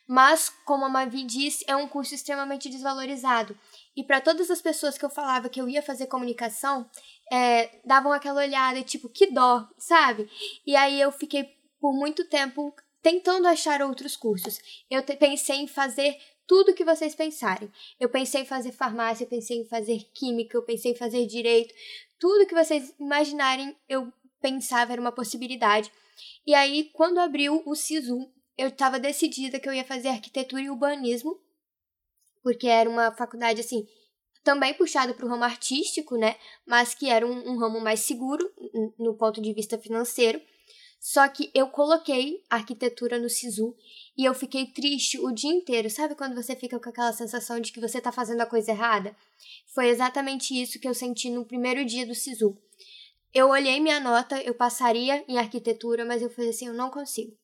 Mas, 0.07 0.51
como 0.65 0.85
a 0.85 0.89
Mavi 0.89 1.25
disse, 1.25 1.65
é 1.67 1.75
um 1.75 1.89
curso 1.89 2.15
extremamente 2.15 2.69
desvalorizado. 2.69 3.59
E 3.97 4.03
para 4.03 4.21
todas 4.21 4.51
as 4.51 4.61
pessoas 4.61 4.99
que 4.99 5.05
eu 5.05 5.11
falava 5.11 5.49
que 5.49 5.61
eu 5.61 5.69
ia 5.69 5.83
fazer 5.83 6.07
comunicação, 6.07 6.89
é, 7.33 7.81
davam 7.85 8.13
aquela 8.13 8.41
olhada, 8.41 8.83
tipo, 8.83 9.09
que 9.09 9.27
dó, 9.27 9.69
sabe? 9.79 10.29
E 10.67 10.75
aí 10.75 11.01
eu 11.01 11.13
fiquei 11.13 11.57
por 11.81 11.93
muito 11.93 12.29
tempo 12.29 12.75
tentando 13.03 13.47
achar 13.47 13.83
outros 13.83 14.17
cursos. 14.17 14.59
Eu 14.91 15.03
pensei 15.03 15.57
em 15.57 15.69
fazer 15.69 16.19
tudo 16.47 16.75
que 16.75 16.85
vocês 16.85 17.15
pensarem. 17.15 17.71
Eu 18.01 18.09
pensei 18.09 18.43
em 18.43 18.47
fazer 18.47 18.73
farmácia, 18.73 19.25
eu 19.25 19.29
pensei 19.29 19.59
em 19.59 19.67
fazer 19.67 20.01
química, 20.15 20.57
eu 20.57 20.63
pensei 20.63 20.93
em 20.93 20.97
fazer 20.97 21.27
direito. 21.27 21.75
Tudo 22.19 22.47
que 22.47 22.55
vocês 22.55 22.95
imaginarem, 22.99 23.77
eu 23.89 24.13
pensava 24.41 24.93
era 24.93 25.01
uma 25.01 25.13
possibilidade. 25.13 25.91
E 26.47 26.55
aí, 26.55 26.91
quando 26.93 27.19
abriu 27.19 27.63
o 27.67 27.75
SISU, 27.75 28.31
eu 28.57 28.69
estava 28.69 28.99
decidida 28.99 29.59
que 29.59 29.69
eu 29.69 29.73
ia 29.73 29.85
fazer 29.85 30.09
arquitetura 30.09 30.63
e 30.63 30.71
urbanismo 30.71 31.39
porque 32.45 32.69
era 32.69 32.89
uma 32.89 33.11
faculdade 33.11 33.61
assim 33.61 33.85
também 34.45 34.75
puxada 34.75 35.15
para 35.15 35.25
o 35.25 35.29
ramo 35.29 35.43
artístico, 35.43 36.17
né? 36.17 36.37
Mas 36.67 36.95
que 36.95 37.09
era 37.09 37.27
um, 37.27 37.53
um 37.53 37.57
ramo 37.57 37.81
mais 37.81 38.01
seguro 38.01 38.49
no 38.99 39.15
ponto 39.15 39.41
de 39.41 39.53
vista 39.55 39.79
financeiro. 39.79 40.41
Só 41.01 41.27
que 41.29 41.51
eu 41.55 41.69
coloquei 41.69 42.43
arquitetura 42.49 43.19
no 43.19 43.29
SISU 43.29 43.75
e 44.17 44.25
eu 44.25 44.35
fiquei 44.35 44.67
triste 44.67 45.19
o 45.19 45.33
dia 45.33 45.51
inteiro. 45.51 45.89
Sabe 45.89 46.15
quando 46.15 46.35
você 46.35 46.55
fica 46.55 46.79
com 46.79 46.89
aquela 46.91 47.13
sensação 47.13 47.59
de 47.59 47.73
que 47.73 47.81
você 47.81 47.99
está 47.99 48.13
fazendo 48.13 48.43
a 48.43 48.47
coisa 48.47 48.71
errada? 48.71 49.17
Foi 49.75 49.89
exatamente 49.89 50.55
isso 50.55 50.79
que 50.79 50.89
eu 50.89 50.95
senti 50.95 51.31
no 51.31 51.45
primeiro 51.45 51.85
dia 51.85 52.07
do 52.07 52.15
SISU. 52.15 52.57
Eu 53.33 53.49
olhei 53.49 53.81
minha 53.81 53.99
nota, 53.99 54.41
eu 54.43 54.55
passaria 54.55 55.25
em 55.27 55.39
arquitetura, 55.39 56.05
mas 56.05 56.23
eu 56.23 56.31
falei 56.31 56.51
assim, 56.51 56.69
eu 56.69 56.75
não 56.75 56.91
consigo. 56.91 57.37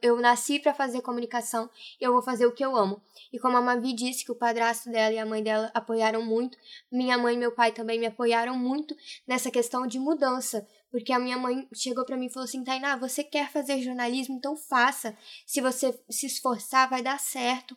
Eu 0.00 0.20
nasci 0.20 0.60
para 0.60 0.72
fazer 0.72 1.02
comunicação 1.02 1.68
e 2.00 2.04
eu 2.04 2.12
vou 2.12 2.22
fazer 2.22 2.46
o 2.46 2.52
que 2.52 2.64
eu 2.64 2.76
amo. 2.76 3.02
E 3.32 3.38
como 3.40 3.56
a 3.56 3.60
Mavi 3.60 3.92
disse 3.92 4.24
que 4.24 4.30
o 4.30 4.36
padrasto 4.36 4.88
dela 4.88 5.12
e 5.12 5.18
a 5.18 5.26
mãe 5.26 5.42
dela 5.42 5.70
apoiaram 5.74 6.22
muito, 6.24 6.56
minha 6.92 7.18
mãe 7.18 7.34
e 7.34 7.38
meu 7.38 7.50
pai 7.50 7.72
também 7.72 7.98
me 7.98 8.06
apoiaram 8.06 8.56
muito 8.56 8.94
nessa 9.26 9.50
questão 9.50 9.86
de 9.86 9.98
mudança. 9.98 10.66
Porque 10.90 11.12
a 11.12 11.18
minha 11.18 11.36
mãe 11.36 11.68
chegou 11.74 12.04
para 12.04 12.16
mim 12.16 12.26
e 12.26 12.32
falou 12.32 12.44
assim: 12.44 12.64
Tainá, 12.64 12.96
você 12.96 13.22
quer 13.22 13.50
fazer 13.50 13.82
jornalismo, 13.82 14.36
então 14.36 14.56
faça. 14.56 15.16
Se 15.44 15.60
você 15.60 15.98
se 16.08 16.26
esforçar, 16.26 16.88
vai 16.88 17.02
dar 17.02 17.18
certo. 17.18 17.76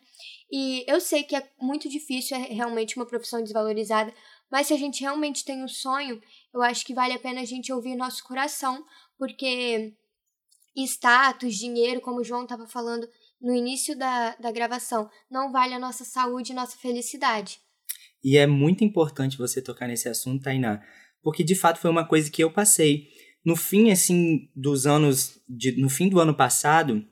E 0.50 0.84
eu 0.86 1.00
sei 1.00 1.22
que 1.22 1.36
é 1.36 1.46
muito 1.60 1.88
difícil, 1.88 2.36
é 2.36 2.40
realmente 2.40 2.96
uma 2.96 3.04
profissão 3.04 3.42
desvalorizada, 3.42 4.14
mas 4.50 4.66
se 4.66 4.74
a 4.74 4.78
gente 4.78 5.00
realmente 5.00 5.44
tem 5.44 5.64
um 5.64 5.68
sonho, 5.68 6.22
eu 6.54 6.62
acho 6.62 6.84
que 6.84 6.94
vale 6.94 7.14
a 7.14 7.18
pena 7.18 7.40
a 7.40 7.44
gente 7.44 7.72
ouvir 7.72 7.96
nosso 7.96 8.22
coração, 8.22 8.84
porque 9.18 9.94
status, 10.76 11.54
dinheiro, 11.56 12.00
como 12.00 12.20
o 12.20 12.24
João 12.24 12.44
estava 12.44 12.66
falando 12.66 13.08
no 13.40 13.54
início 13.54 13.96
da, 13.96 14.36
da 14.36 14.52
gravação, 14.52 15.10
não 15.30 15.50
vale 15.50 15.74
a 15.74 15.78
nossa 15.78 16.04
saúde 16.04 16.52
e 16.52 16.54
nossa 16.54 16.76
felicidade. 16.76 17.58
E 18.22 18.36
é 18.36 18.46
muito 18.46 18.84
importante 18.84 19.36
você 19.36 19.60
tocar 19.60 19.88
nesse 19.88 20.08
assunto, 20.08 20.44
Tainá, 20.44 20.80
porque 21.22 21.42
de 21.42 21.54
fato 21.54 21.80
foi 21.80 21.90
uma 21.90 22.06
coisa 22.06 22.30
que 22.30 22.42
eu 22.42 22.52
passei. 22.52 23.08
No 23.44 23.56
fim, 23.56 23.90
assim, 23.90 24.48
dos 24.54 24.86
anos. 24.86 25.40
De, 25.48 25.72
no 25.80 25.88
fim 25.88 26.08
do 26.08 26.20
ano 26.20 26.34
passado, 26.34 27.04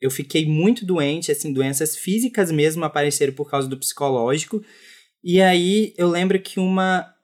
eu 0.00 0.10
fiquei 0.10 0.46
muito 0.46 0.86
doente, 0.86 1.30
assim, 1.30 1.52
doenças 1.52 1.96
físicas 1.96 2.50
mesmo 2.50 2.84
apareceram 2.84 3.34
por 3.34 3.50
causa 3.50 3.68
do 3.68 3.78
psicológico. 3.78 4.62
E 5.22 5.40
aí 5.40 5.94
eu 5.96 6.08
lembro 6.08 6.40
que 6.40 6.58
uma 6.58 7.14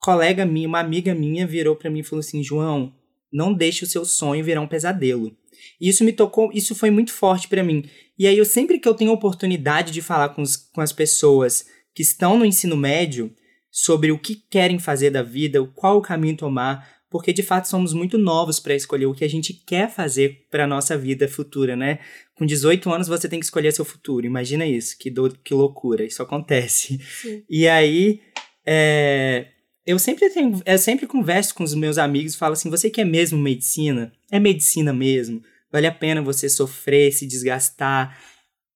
colega 0.00 0.46
minha, 0.46 0.68
uma 0.68 0.80
amiga 0.80 1.14
minha, 1.14 1.46
virou 1.46 1.74
para 1.74 1.90
mim 1.90 2.00
e 2.00 2.04
falou 2.04 2.20
assim: 2.20 2.42
João, 2.42 2.94
não 3.32 3.52
deixe 3.52 3.84
o 3.84 3.86
seu 3.86 4.04
sonho 4.04 4.44
virar 4.44 4.60
um 4.60 4.68
pesadelo. 4.68 5.36
E 5.80 5.88
isso 5.88 6.04
me 6.04 6.12
tocou, 6.12 6.50
isso 6.52 6.74
foi 6.74 6.90
muito 6.90 7.12
forte 7.12 7.48
para 7.48 7.62
mim. 7.62 7.84
E 8.18 8.26
aí 8.26 8.36
eu 8.36 8.44
sempre 8.44 8.78
que 8.78 8.88
eu 8.88 8.94
tenho 8.94 9.12
oportunidade 9.12 9.92
de 9.92 10.02
falar 10.02 10.30
com, 10.30 10.42
os, 10.42 10.56
com 10.56 10.80
as 10.80 10.92
pessoas 10.92 11.66
que 11.94 12.02
estão 12.02 12.38
no 12.38 12.44
ensino 12.44 12.76
médio 12.76 13.34
sobre 13.70 14.10
o 14.10 14.18
que 14.18 14.36
querem 14.50 14.78
fazer 14.78 15.10
da 15.10 15.22
vida, 15.22 15.64
qual 15.74 15.98
o 15.98 16.02
caminho 16.02 16.36
tomar, 16.36 16.88
porque 17.10 17.32
de 17.32 17.42
fato 17.42 17.68
somos 17.68 17.92
muito 17.92 18.18
novos 18.18 18.60
para 18.60 18.74
escolher 18.74 19.06
o 19.06 19.14
que 19.14 19.24
a 19.24 19.28
gente 19.28 19.52
quer 19.52 19.90
fazer 19.90 20.46
para 20.50 20.66
nossa 20.66 20.96
vida 20.96 21.28
futura, 21.28 21.74
né? 21.74 22.00
Com 22.34 22.44
18 22.44 22.90
anos 22.92 23.08
você 23.08 23.28
tem 23.28 23.38
que 23.38 23.44
escolher 23.44 23.72
seu 23.72 23.84
futuro. 23.84 24.26
Imagina 24.26 24.66
isso, 24.66 24.96
que, 24.98 25.10
do, 25.10 25.30
que 25.30 25.54
loucura, 25.54 26.04
isso 26.04 26.22
acontece. 26.22 26.98
Sim. 27.20 27.42
E 27.48 27.66
aí, 27.66 28.20
é, 28.66 29.46
eu 29.88 29.98
sempre 29.98 30.28
tenho, 30.28 30.60
eu 30.66 30.78
sempre 30.78 31.06
converso 31.06 31.54
com 31.54 31.64
os 31.64 31.74
meus 31.74 31.96
amigos 31.96 32.34
e 32.34 32.36
falo 32.36 32.52
assim: 32.52 32.68
você 32.68 32.90
quer 32.90 33.06
mesmo 33.06 33.38
medicina? 33.38 34.12
É 34.30 34.38
medicina 34.38 34.92
mesmo? 34.92 35.42
Vale 35.72 35.86
a 35.86 35.92
pena 35.92 36.20
você 36.20 36.46
sofrer, 36.46 37.10
se 37.10 37.26
desgastar? 37.26 38.20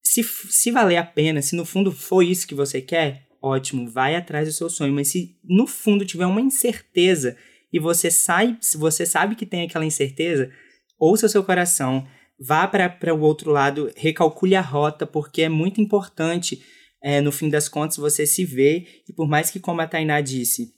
Se, 0.03 0.23
se 0.25 0.71
valer 0.71 0.97
a 0.97 1.05
pena, 1.05 1.43
se 1.43 1.55
no 1.55 1.67
fundo 1.67 1.93
for 1.93 2.23
isso 2.23 2.47
que 2.47 2.55
você 2.55 2.81
quer, 2.81 3.27
ótimo, 3.43 3.91
vai 3.91 4.17
atrás 4.17 4.49
do 4.49 4.55
seu 4.55 4.71
sonho. 4.71 4.95
Mas 4.95 5.09
se 5.09 5.37
no 5.45 5.67
fundo 5.67 6.07
tiver 6.07 6.25
uma 6.25 6.41
incerteza 6.41 7.37
e 7.71 7.79
você 7.79 8.11
sai, 8.11 8.57
se 8.59 8.79
você 8.79 9.05
sabe 9.05 9.37
que 9.37 9.45
tem 9.45 9.65
aquela 9.65 9.85
incerteza, 9.85 10.51
ouça 10.99 11.27
o 11.27 11.29
seu 11.29 11.45
coração, 11.45 12.09
vá 12.41 12.67
para 12.67 13.15
o 13.15 13.21
outro 13.21 13.51
lado, 13.51 13.93
recalcule 13.97 14.57
a 14.57 14.63
rota, 14.63 15.07
porque 15.07 15.43
é 15.43 15.49
muito 15.51 15.79
importante, 15.79 16.63
é, 17.03 17.21
no 17.21 17.31
fim 17.31 17.51
das 17.51 17.69
contas, 17.69 17.99
você 17.99 18.27
se 18.27 18.47
ver. 18.47 19.03
E 19.07 19.13
por 19.13 19.29
mais 19.29 19.51
que, 19.51 19.61
como 19.61 19.83
a 19.83 19.87
Tainá 19.87 20.19
disse, 20.23 20.73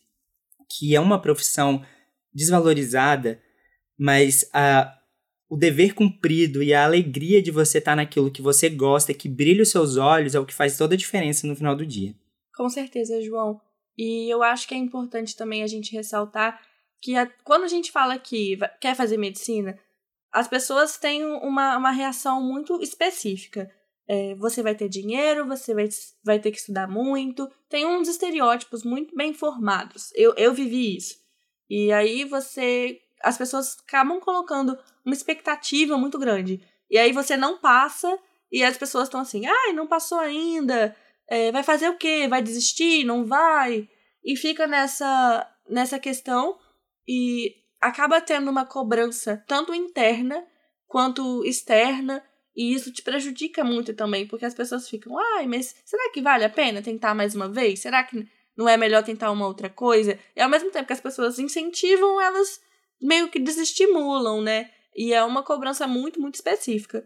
que 0.68 0.94
é 0.94 1.00
uma 1.00 1.20
profissão 1.20 1.84
desvalorizada, 2.32 3.40
mas 3.98 4.48
a, 4.52 4.92
o 5.48 5.56
dever 5.56 5.94
cumprido 5.94 6.62
e 6.62 6.74
a 6.74 6.84
alegria 6.84 7.40
de 7.40 7.50
você 7.50 7.78
estar 7.78 7.94
naquilo 7.94 8.30
que 8.30 8.42
você 8.42 8.68
gosta, 8.68 9.14
que 9.14 9.28
brilha 9.28 9.62
os 9.62 9.70
seus 9.70 9.96
olhos, 9.96 10.34
é 10.34 10.40
o 10.40 10.46
que 10.46 10.54
faz 10.54 10.76
toda 10.76 10.94
a 10.94 10.98
diferença 10.98 11.46
no 11.46 11.54
final 11.54 11.76
do 11.76 11.86
dia. 11.86 12.14
Com 12.54 12.68
certeza, 12.68 13.22
João. 13.22 13.60
E 13.96 14.32
eu 14.32 14.42
acho 14.42 14.66
que 14.66 14.74
é 14.74 14.78
importante 14.78 15.36
também 15.36 15.62
a 15.62 15.66
gente 15.66 15.92
ressaltar 15.92 16.60
que 17.00 17.16
a, 17.16 17.26
quando 17.44 17.64
a 17.64 17.68
gente 17.68 17.92
fala 17.92 18.18
que 18.18 18.58
quer 18.80 18.96
fazer 18.96 19.16
medicina, 19.16 19.78
as 20.32 20.48
pessoas 20.48 20.96
têm 20.98 21.24
uma, 21.24 21.76
uma 21.76 21.90
reação 21.90 22.42
muito 22.42 22.80
específica. 22.82 23.70
É, 24.06 24.34
você 24.34 24.62
vai 24.62 24.74
ter 24.74 24.88
dinheiro, 24.88 25.46
você 25.46 25.74
vai, 25.74 25.88
vai 26.22 26.38
ter 26.38 26.50
que 26.50 26.58
estudar 26.58 26.86
muito. 26.86 27.50
Tem 27.68 27.86
uns 27.86 28.08
estereótipos 28.08 28.84
muito 28.84 29.14
bem 29.16 29.32
formados. 29.32 30.10
Eu, 30.14 30.34
eu 30.36 30.52
vivi 30.52 30.96
isso. 30.96 31.16
E 31.68 31.92
aí 31.92 32.24
você. 32.24 33.00
As 33.22 33.38
pessoas 33.38 33.78
acabam 33.86 34.20
colocando 34.20 34.78
uma 35.04 35.14
expectativa 35.14 35.96
muito 35.96 36.18
grande. 36.18 36.60
E 36.90 36.98
aí 36.98 37.10
você 37.12 37.36
não 37.36 37.58
passa, 37.58 38.18
e 38.54 38.62
as 38.62 38.76
pessoas 38.76 39.04
estão 39.04 39.20
assim, 39.20 39.46
ai, 39.46 39.72
não 39.72 39.86
passou 39.86 40.18
ainda. 40.18 40.94
É, 41.26 41.50
vai 41.50 41.62
fazer 41.62 41.88
o 41.88 41.96
quê? 41.96 42.28
Vai 42.28 42.42
desistir? 42.42 43.04
Não 43.04 43.24
vai? 43.24 43.88
E 44.24 44.36
fica 44.36 44.66
nessa, 44.66 45.50
nessa 45.68 45.98
questão 45.98 46.56
e 47.06 47.54
acaba 47.80 48.20
tendo 48.20 48.50
uma 48.50 48.64
cobrança 48.64 49.42
tanto 49.48 49.74
interna 49.74 50.46
quanto 50.86 51.44
externa 51.44 52.24
e 52.56 52.72
isso 52.72 52.92
te 52.92 53.02
prejudica 53.02 53.64
muito 53.64 53.94
também, 53.94 54.26
porque 54.26 54.44
as 54.44 54.54
pessoas 54.54 54.88
ficam, 54.88 55.18
ai, 55.36 55.46
mas 55.46 55.74
será 55.84 56.10
que 56.12 56.22
vale 56.22 56.44
a 56.44 56.50
pena 56.50 56.80
tentar 56.80 57.14
mais 57.14 57.34
uma 57.34 57.48
vez? 57.48 57.80
Será 57.80 58.04
que 58.04 58.26
não 58.56 58.68
é 58.68 58.76
melhor 58.76 59.02
tentar 59.02 59.30
uma 59.32 59.46
outra 59.46 59.68
coisa? 59.68 60.18
E 60.36 60.40
ao 60.40 60.48
mesmo 60.48 60.70
tempo 60.70 60.86
que 60.86 60.92
as 60.92 61.00
pessoas 61.00 61.38
incentivam, 61.38 62.20
elas 62.20 62.60
meio 63.00 63.28
que 63.28 63.40
desestimulam, 63.40 64.40
né? 64.40 64.70
E 64.94 65.12
é 65.12 65.24
uma 65.24 65.42
cobrança 65.42 65.86
muito, 65.86 66.20
muito 66.20 66.36
específica. 66.36 67.04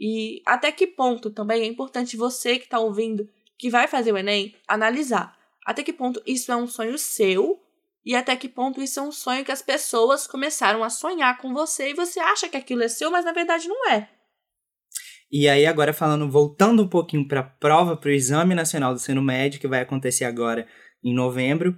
E 0.00 0.42
até 0.44 0.72
que 0.72 0.86
ponto 0.86 1.30
também 1.30 1.62
é 1.62 1.66
importante 1.66 2.16
você 2.16 2.58
que 2.58 2.64
está 2.64 2.80
ouvindo, 2.80 3.28
que 3.56 3.70
vai 3.70 3.86
fazer 3.86 4.12
o 4.12 4.18
Enem, 4.18 4.54
analisar. 4.66 5.36
Até 5.64 5.82
que 5.82 5.92
ponto 5.92 6.20
isso 6.26 6.50
é 6.50 6.56
um 6.56 6.66
sonho 6.66 6.98
seu 6.98 7.60
e 8.04 8.14
até 8.14 8.34
que 8.36 8.48
ponto 8.48 8.80
isso 8.80 8.98
é 8.98 9.02
um 9.02 9.12
sonho 9.12 9.44
que 9.44 9.52
as 9.52 9.62
pessoas 9.62 10.26
começaram 10.26 10.82
a 10.82 10.90
sonhar 10.90 11.38
com 11.38 11.52
você 11.52 11.90
e 11.90 11.94
você 11.94 12.18
acha 12.18 12.48
que 12.48 12.56
aquilo 12.56 12.82
é 12.82 12.88
seu, 12.88 13.10
mas 13.10 13.24
na 13.24 13.32
verdade 13.32 13.68
não 13.68 13.90
é. 13.90 14.08
E 15.30 15.48
aí, 15.48 15.66
agora 15.66 15.92
falando, 15.92 16.30
voltando 16.30 16.82
um 16.82 16.88
pouquinho 16.88 17.26
para 17.28 17.40
a 17.40 17.44
prova, 17.44 17.96
para 17.96 18.08
o 18.08 18.12
Exame 18.12 18.54
Nacional 18.54 18.94
do 18.94 18.96
Ensino 18.96 19.22
Médio, 19.22 19.60
que 19.60 19.68
vai 19.68 19.80
acontecer 19.80 20.24
agora 20.24 20.66
em 21.04 21.14
novembro, 21.14 21.76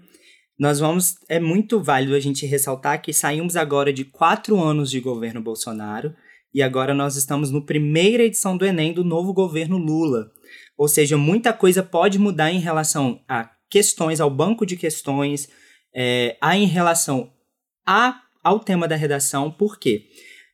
nós 0.59 0.79
vamos. 0.79 1.17
É 1.29 1.41
muito 1.41 1.83
válido 1.83 2.15
a 2.15 2.21
gente 2.21 2.47
ressaltar 2.47 3.01
que 3.01 3.13
saímos 3.13 3.57
agora 3.57 3.93
de 3.93 4.05
quatro 4.05 4.61
anos 4.61 4.91
de 4.91 5.01
governo 5.01 5.43
Bolsonaro 5.43 6.15
e 6.53 6.63
agora 6.63 6.93
nós 6.93 7.17
estamos 7.17 7.51
no 7.51 7.65
primeira 7.65 8.25
edição 8.25 8.57
do 8.57 8.67
Enem 8.67 8.93
do 8.93 9.05
novo 9.05 9.33
governo 9.33 9.79
Lula. 9.79 10.31
Ou 10.77 10.89
seja, 10.89 11.17
muita 11.17 11.53
coisa 11.53 11.83
pode 11.83 12.19
mudar 12.19 12.51
em 12.51 12.59
relação 12.59 13.23
a 13.29 13.51
questões, 13.71 14.21
ao 14.21 14.31
banco 14.31 14.67
de 14.67 14.77
questões, 14.77 15.49
é, 15.95 16.37
a 16.41 16.57
em 16.57 16.67
relação 16.67 17.33
a, 17.87 18.21
ao 18.43 18.61
tema 18.61 18.87
da 18.87 18.97
redação. 18.97 19.51
Por 19.51 19.79
quê? 19.79 20.09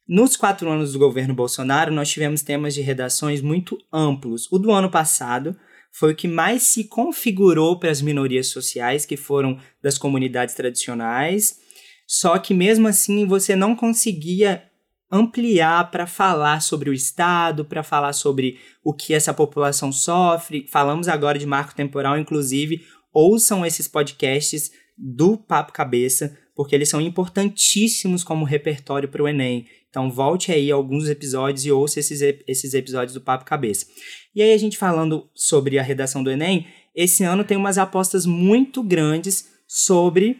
Nos 0.08 0.36
quatro 0.36 0.70
anos 0.70 0.92
do 0.92 1.00
governo 1.00 1.34
Bolsonaro, 1.34 1.92
nós 1.92 2.08
tivemos 2.08 2.40
temas 2.40 2.74
de 2.74 2.80
redações 2.80 3.40
muito 3.40 3.76
amplos. 3.92 4.46
O 4.52 4.58
do 4.58 4.70
ano 4.70 4.88
passado 4.88 5.56
foi 5.90 6.12
o 6.12 6.16
que 6.16 6.28
mais 6.28 6.62
se 6.62 6.84
configurou 6.84 7.76
para 7.80 7.90
as 7.90 8.00
minorias 8.00 8.46
sociais, 8.46 9.04
que 9.04 9.16
foram 9.16 9.58
das 9.82 9.98
comunidades 9.98 10.54
tradicionais. 10.54 11.58
Só 12.06 12.38
que 12.38 12.54
mesmo 12.54 12.86
assim 12.86 13.26
você 13.26 13.56
não 13.56 13.74
conseguia 13.74 14.62
ampliar 15.10 15.90
para 15.90 16.06
falar 16.06 16.60
sobre 16.60 16.88
o 16.88 16.92
Estado, 16.94 17.64
para 17.64 17.82
falar 17.82 18.12
sobre 18.12 18.60
o 18.84 18.94
que 18.94 19.12
essa 19.12 19.34
população 19.34 19.90
sofre. 19.90 20.68
Falamos 20.70 21.08
agora 21.08 21.36
de 21.36 21.46
marco 21.46 21.74
temporal, 21.74 22.16
inclusive, 22.16 22.84
ouçam 23.12 23.66
esses 23.66 23.88
podcasts 23.88 24.70
do 24.96 25.36
Papo 25.36 25.72
Cabeça, 25.72 26.38
porque 26.56 26.74
eles 26.74 26.88
são 26.88 27.00
importantíssimos 27.00 28.24
como 28.24 28.44
repertório 28.44 29.08
para 29.08 29.22
o 29.22 29.28
Enem. 29.28 29.66
Então 29.90 30.10
volte 30.10 30.50
aí 30.50 30.70
alguns 30.70 31.08
episódios 31.08 31.66
e 31.66 31.70
ouça 31.70 32.00
esses, 32.00 32.22
esses 32.48 32.72
episódios 32.72 33.12
do 33.12 33.20
Papo 33.20 33.44
Cabeça. 33.44 33.86
E 34.34 34.42
aí 34.42 34.52
a 34.52 34.58
gente 34.58 34.78
falando 34.78 35.28
sobre 35.34 35.78
a 35.78 35.82
redação 35.82 36.24
do 36.24 36.30
Enem, 36.30 36.66
esse 36.94 37.22
ano 37.22 37.44
tem 37.44 37.58
umas 37.58 37.76
apostas 37.76 38.24
muito 38.24 38.82
grandes 38.82 39.48
sobre 39.68 40.38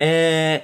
é, 0.00 0.62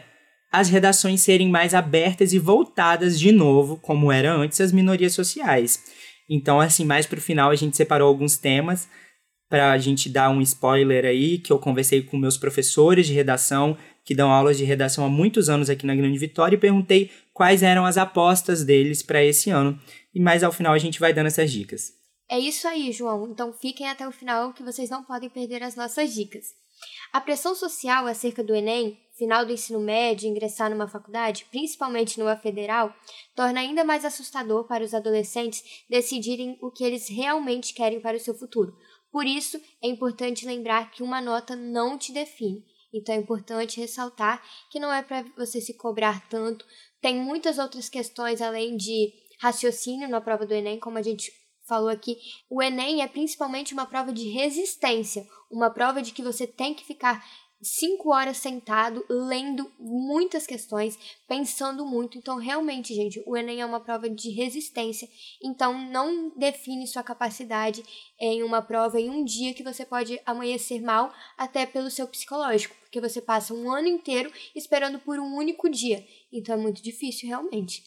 as 0.51 0.71
redações 0.71 1.21
serem 1.21 1.51
mais 1.51 1.75
abertas 1.75 2.33
e 2.33 2.39
voltadas 2.39 3.21
de 3.21 3.31
novo, 3.31 3.77
como 3.77 4.11
era 4.11 4.33
antes, 4.35 4.61
às 4.63 4.73
minorias 4.73 5.13
sociais. 5.13 5.83
Então, 6.29 6.59
assim, 6.59 6.85
mais 6.85 7.07
para 7.07 7.19
o 7.19 7.23
final 7.23 7.51
a 7.51 7.55
gente 7.55 7.77
separou 7.77 8.09
alguns 8.09 8.39
temas 8.39 8.89
para 9.49 9.73
a 9.73 9.79
gente 9.79 10.09
dar 10.09 10.31
um 10.31 10.41
spoiler 10.41 11.05
aí, 11.05 11.39
que 11.39 11.53
eu 11.53 11.59
conversei 11.59 12.03
com 12.03 12.17
meus 12.17 12.37
professores 12.37 13.07
de 13.07 13.13
redação, 13.13 13.77
que 14.05 14.15
dão 14.15 14.31
aulas 14.31 14.57
de 14.57 14.65
redação 14.65 15.05
há 15.05 15.09
muitos 15.09 15.49
anos 15.49 15.71
aqui 15.71 15.87
na 15.87 15.95
Grande 15.95 16.19
Vitória, 16.19 16.57
e 16.57 16.61
perguntei 16.61 17.11
quais 17.33 17.63
eram 17.63 17.85
as 17.85 17.97
apostas 17.97 18.65
deles 18.65 19.03
para 19.03 19.25
esse 19.25 19.51
ano. 19.51 19.81
E 20.15 20.21
mais 20.21 20.43
ao 20.43 20.53
final 20.53 20.73
a 20.73 20.79
gente 20.79 21.01
vai 21.01 21.13
dando 21.13 21.27
essas 21.27 21.51
dicas. 21.51 21.93
É 22.29 22.39
isso 22.39 22.67
aí, 22.67 22.91
João. 22.91 23.29
Então 23.31 23.53
fiquem 23.53 23.89
até 23.89 24.07
o 24.07 24.13
final 24.13 24.53
que 24.53 24.63
vocês 24.63 24.91
não 24.91 25.05
podem 25.05 25.29
perder 25.29 25.63
as 25.63 25.77
nossas 25.77 26.13
dicas. 26.13 26.47
A 27.13 27.21
pressão 27.21 27.55
social 27.55 28.07
acerca 28.07 28.43
do 28.43 28.55
Enem, 28.55 28.99
final 29.17 29.47
do 29.47 29.53
ensino 29.53 29.81
médio, 29.81 30.29
ingressar 30.29 30.69
numa 30.69 30.89
faculdade, 30.89 31.47
principalmente 31.51 32.19
numa 32.19 32.37
federal, 32.37 32.95
torna 33.35 33.61
ainda 33.61 33.85
mais 33.85 34.05
assustador 34.05 34.67
para 34.67 34.85
os 34.85 34.93
adolescentes 34.93 35.63
decidirem 35.89 36.59
o 36.61 36.71
que 36.71 36.85
eles 36.85 37.09
realmente 37.09 37.73
querem 37.73 38.01
para 38.01 38.17
o 38.17 38.21
seu 38.21 38.35
futuro. 38.35 38.77
Por 39.17 39.25
isso, 39.25 39.59
é 39.83 39.89
importante 39.89 40.45
lembrar 40.45 40.91
que 40.91 41.03
uma 41.03 41.23
nota 41.23 41.57
não 41.57 41.97
te 41.97 42.13
define. 42.13 42.63
Então 42.93 43.15
é 43.15 43.19
importante 43.19 43.81
ressaltar 43.81 44.43
que 44.71 44.79
não 44.79 44.93
é 44.93 45.03
para 45.03 45.25
você 45.39 45.59
se 45.59 45.73
cobrar 45.73 46.29
tanto. 46.29 46.67
Tem 47.01 47.17
muitas 47.17 47.57
outras 47.57 47.89
questões 47.89 48.43
além 48.43 48.77
de 48.77 49.15
raciocínio 49.41 50.07
na 50.07 50.21
prova 50.21 50.45
do 50.45 50.53
Enem, 50.53 50.79
como 50.79 50.99
a 50.99 51.03
gente 51.03 51.33
falou 51.67 51.89
aqui, 51.89 52.19
o 52.51 52.63
Enem 52.63 53.01
é 53.01 53.09
principalmente 53.09 53.73
uma 53.73 53.87
prova 53.87 54.13
de 54.13 54.29
resistência, 54.29 55.27
uma 55.51 55.71
prova 55.71 56.03
de 56.03 56.13
que 56.13 56.23
você 56.23 56.47
tem 56.47 56.75
que 56.75 56.85
ficar 56.85 57.25
cinco 57.63 58.13
horas 58.13 58.37
sentado, 58.37 59.05
lendo 59.09 59.71
muitas 59.79 60.47
questões, 60.47 60.99
pensando 61.27 61.87
muito. 61.87 62.19
Então, 62.19 62.37
realmente, 62.37 62.95
gente, 62.95 63.23
o 63.27 63.37
Enem 63.37 63.61
é 63.61 63.67
uma 63.67 63.81
prova 63.81 64.09
de 64.09 64.31
resistência. 64.31 65.09
Então, 65.43 65.79
não 65.91 66.31
define 66.37 66.87
sua 66.87 67.03
capacidade 67.03 67.83
em 68.21 68.43
uma 68.43 68.63
prova 68.63 69.01
em 69.01 69.11
um 69.11 69.25
dia 69.25 69.55
que 69.55 69.63
você 69.63 69.85
pode 69.85 70.21
amanhecer 70.25 70.81
mal, 70.83 71.13
até 71.37 71.67
pelo 71.67 71.91
seu 71.91 72.07
psicológico, 72.07 72.77
porque 72.81 73.01
você 73.01 73.21
passa 73.21 73.55
um 73.55 73.71
ano 73.71 73.89
inteiro 73.89 74.31
esperando 74.55 74.99
por 74.99 75.19
um 75.19 75.35
único 75.35 75.69
dia. 75.69 76.05
Então, 76.33 76.55
é 76.55 76.59
muito 76.59 76.83
difícil, 76.83 77.29
realmente. 77.29 77.83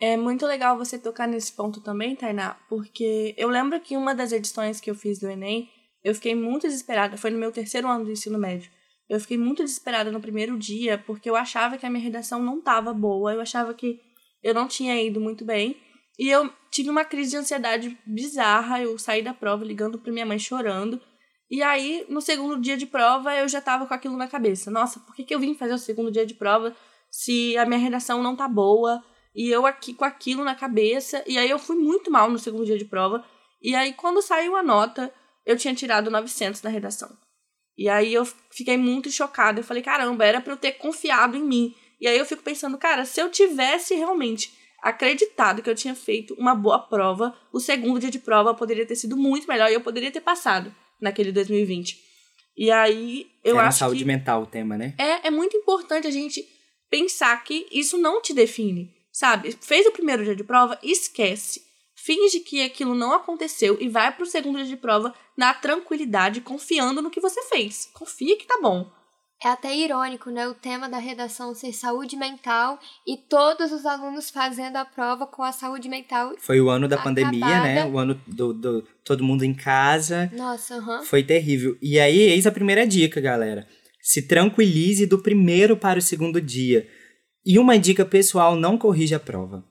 É 0.00 0.16
muito 0.16 0.44
legal 0.46 0.76
você 0.76 0.98
tocar 0.98 1.28
nesse 1.28 1.52
ponto 1.52 1.80
também, 1.80 2.16
Tainá, 2.16 2.54
porque 2.68 3.34
eu 3.38 3.48
lembro 3.48 3.80
que 3.80 3.96
uma 3.96 4.14
das 4.14 4.32
edições 4.32 4.80
que 4.80 4.90
eu 4.90 4.96
fiz 4.96 5.20
do 5.20 5.30
Enem, 5.30 5.70
eu 6.02 6.12
fiquei 6.12 6.34
muito 6.34 6.62
desesperada, 6.62 7.16
foi 7.16 7.30
no 7.30 7.38
meu 7.38 7.52
terceiro 7.52 7.86
ano 7.86 8.06
do 8.06 8.10
ensino 8.10 8.36
médio. 8.36 8.68
Eu 9.08 9.20
fiquei 9.20 9.36
muito 9.36 9.62
desesperada 9.62 10.10
no 10.10 10.20
primeiro 10.20 10.58
dia, 10.58 10.98
porque 10.98 11.28
eu 11.28 11.36
achava 11.36 11.76
que 11.76 11.84
a 11.84 11.90
minha 11.90 12.02
redação 12.02 12.42
não 12.42 12.58
estava 12.58 12.94
boa, 12.94 13.32
eu 13.32 13.40
achava 13.40 13.74
que 13.74 14.00
eu 14.42 14.54
não 14.54 14.66
tinha 14.66 15.00
ido 15.02 15.20
muito 15.20 15.44
bem. 15.44 15.76
E 16.18 16.28
eu 16.28 16.52
tive 16.70 16.90
uma 16.90 17.04
crise 17.04 17.30
de 17.30 17.36
ansiedade 17.36 17.98
bizarra, 18.06 18.80
eu 18.80 18.98
saí 18.98 19.22
da 19.22 19.34
prova 19.34 19.64
ligando 19.64 19.98
para 19.98 20.12
minha 20.12 20.26
mãe 20.26 20.38
chorando. 20.38 21.00
E 21.50 21.62
aí, 21.62 22.06
no 22.08 22.20
segundo 22.20 22.60
dia 22.60 22.76
de 22.76 22.86
prova, 22.86 23.34
eu 23.34 23.46
já 23.48 23.60
tava 23.60 23.86
com 23.86 23.92
aquilo 23.92 24.16
na 24.16 24.26
cabeça. 24.26 24.70
Nossa, 24.70 25.00
por 25.00 25.14
que, 25.14 25.24
que 25.24 25.34
eu 25.34 25.40
vim 25.40 25.54
fazer 25.54 25.74
o 25.74 25.78
segundo 25.78 26.10
dia 26.10 26.24
de 26.24 26.34
prova 26.34 26.74
se 27.10 27.56
a 27.58 27.66
minha 27.66 27.78
redação 27.78 28.22
não 28.22 28.34
tá 28.34 28.48
boa? 28.48 29.02
E 29.34 29.50
eu 29.50 29.66
aqui 29.66 29.92
com 29.92 30.04
aquilo 30.04 30.44
na 30.44 30.54
cabeça. 30.54 31.22
E 31.26 31.36
aí 31.36 31.50
eu 31.50 31.58
fui 31.58 31.76
muito 31.76 32.10
mal 32.10 32.30
no 32.30 32.38
segundo 32.38 32.64
dia 32.64 32.78
de 32.78 32.84
prova. 32.84 33.24
E 33.60 33.74
aí 33.74 33.92
quando 33.92 34.22
saiu 34.22 34.56
a 34.56 34.62
nota, 34.62 35.12
eu 35.44 35.56
tinha 35.56 35.74
tirado 35.74 36.10
900 36.10 36.62
na 36.62 36.70
redação. 36.70 37.14
E 37.76 37.88
aí 37.88 38.12
eu 38.12 38.24
fiquei 38.50 38.76
muito 38.76 39.10
chocada. 39.10 39.60
Eu 39.60 39.64
falei, 39.64 39.82
caramba, 39.82 40.24
era 40.24 40.40
para 40.40 40.52
eu 40.52 40.56
ter 40.56 40.72
confiado 40.72 41.36
em 41.36 41.42
mim. 41.42 41.74
E 42.00 42.06
aí 42.06 42.18
eu 42.18 42.26
fico 42.26 42.42
pensando, 42.42 42.76
cara, 42.78 43.04
se 43.04 43.20
eu 43.20 43.30
tivesse 43.30 43.94
realmente 43.94 44.52
acreditado 44.82 45.62
que 45.62 45.70
eu 45.70 45.74
tinha 45.74 45.94
feito 45.94 46.34
uma 46.34 46.54
boa 46.54 46.78
prova, 46.78 47.34
o 47.52 47.60
segundo 47.60 48.00
dia 48.00 48.10
de 48.10 48.18
prova 48.18 48.52
poderia 48.54 48.84
ter 48.84 48.96
sido 48.96 49.16
muito 49.16 49.46
melhor 49.46 49.70
e 49.70 49.74
eu 49.74 49.80
poderia 49.80 50.10
ter 50.10 50.20
passado 50.20 50.74
naquele 51.00 51.30
2020. 51.30 51.98
E 52.56 52.70
aí 52.70 53.26
eu 53.44 53.58
Era 53.58 53.68
acho 53.68 53.78
saúde 53.78 54.00
que 54.00 54.04
mental 54.04 54.42
o 54.42 54.46
tema, 54.46 54.76
né? 54.76 54.94
é, 54.98 55.28
é 55.28 55.30
muito 55.30 55.56
importante 55.56 56.06
a 56.06 56.10
gente 56.10 56.44
pensar 56.90 57.42
que 57.44 57.66
isso 57.70 57.96
não 57.96 58.20
te 58.20 58.34
define. 58.34 58.90
Sabe? 59.12 59.52
Fez 59.60 59.86
o 59.86 59.92
primeiro 59.92 60.24
dia 60.24 60.34
de 60.34 60.42
prova, 60.42 60.78
esquece. 60.82 61.62
Finge 62.04 62.40
que 62.40 62.64
aquilo 62.64 62.96
não 62.96 63.12
aconteceu 63.12 63.76
e 63.80 63.88
vai 63.88 64.10
pro 64.10 64.26
segundo 64.26 64.56
dia 64.56 64.66
de 64.66 64.76
prova 64.76 65.14
na 65.36 65.54
tranquilidade, 65.54 66.40
confiando 66.40 67.00
no 67.00 67.10
que 67.10 67.20
você 67.20 67.40
fez. 67.42 67.88
Confia 67.94 68.36
que 68.36 68.44
tá 68.44 68.58
bom. 68.60 68.90
É 69.40 69.48
até 69.48 69.76
irônico, 69.76 70.28
né? 70.28 70.48
O 70.48 70.54
tema 70.54 70.88
da 70.88 70.98
redação 70.98 71.54
ser 71.54 71.72
saúde 71.72 72.16
mental 72.16 72.78
e 73.06 73.16
todos 73.16 73.70
os 73.70 73.86
alunos 73.86 74.30
fazendo 74.30 74.76
a 74.76 74.84
prova 74.84 75.28
com 75.28 75.44
a 75.44 75.52
saúde 75.52 75.88
mental. 75.88 76.34
Foi 76.38 76.60
o 76.60 76.70
ano 76.70 76.88
da 76.88 76.98
pandemia, 76.98 77.62
né? 77.62 77.80
Acabada. 77.80 77.94
O 77.94 77.98
ano 77.98 78.20
do, 78.26 78.52
do 78.52 78.82
todo 79.04 79.22
mundo 79.22 79.44
em 79.44 79.54
casa. 79.54 80.28
Nossa, 80.32 80.76
aham. 80.76 81.04
Foi 81.04 81.22
terrível. 81.22 81.78
E 81.80 82.00
aí, 82.00 82.18
eis 82.18 82.48
a 82.48 82.52
primeira 82.52 82.84
dica, 82.84 83.20
galera. 83.20 83.66
Se 84.00 84.26
tranquilize 84.26 85.06
do 85.06 85.22
primeiro 85.22 85.76
para 85.76 86.00
o 86.00 86.02
segundo 86.02 86.40
dia. 86.40 86.84
E 87.46 87.60
uma 87.60 87.78
dica 87.78 88.04
pessoal, 88.04 88.56
não 88.56 88.76
corrija 88.76 89.16
a 89.16 89.20
prova. 89.20 89.64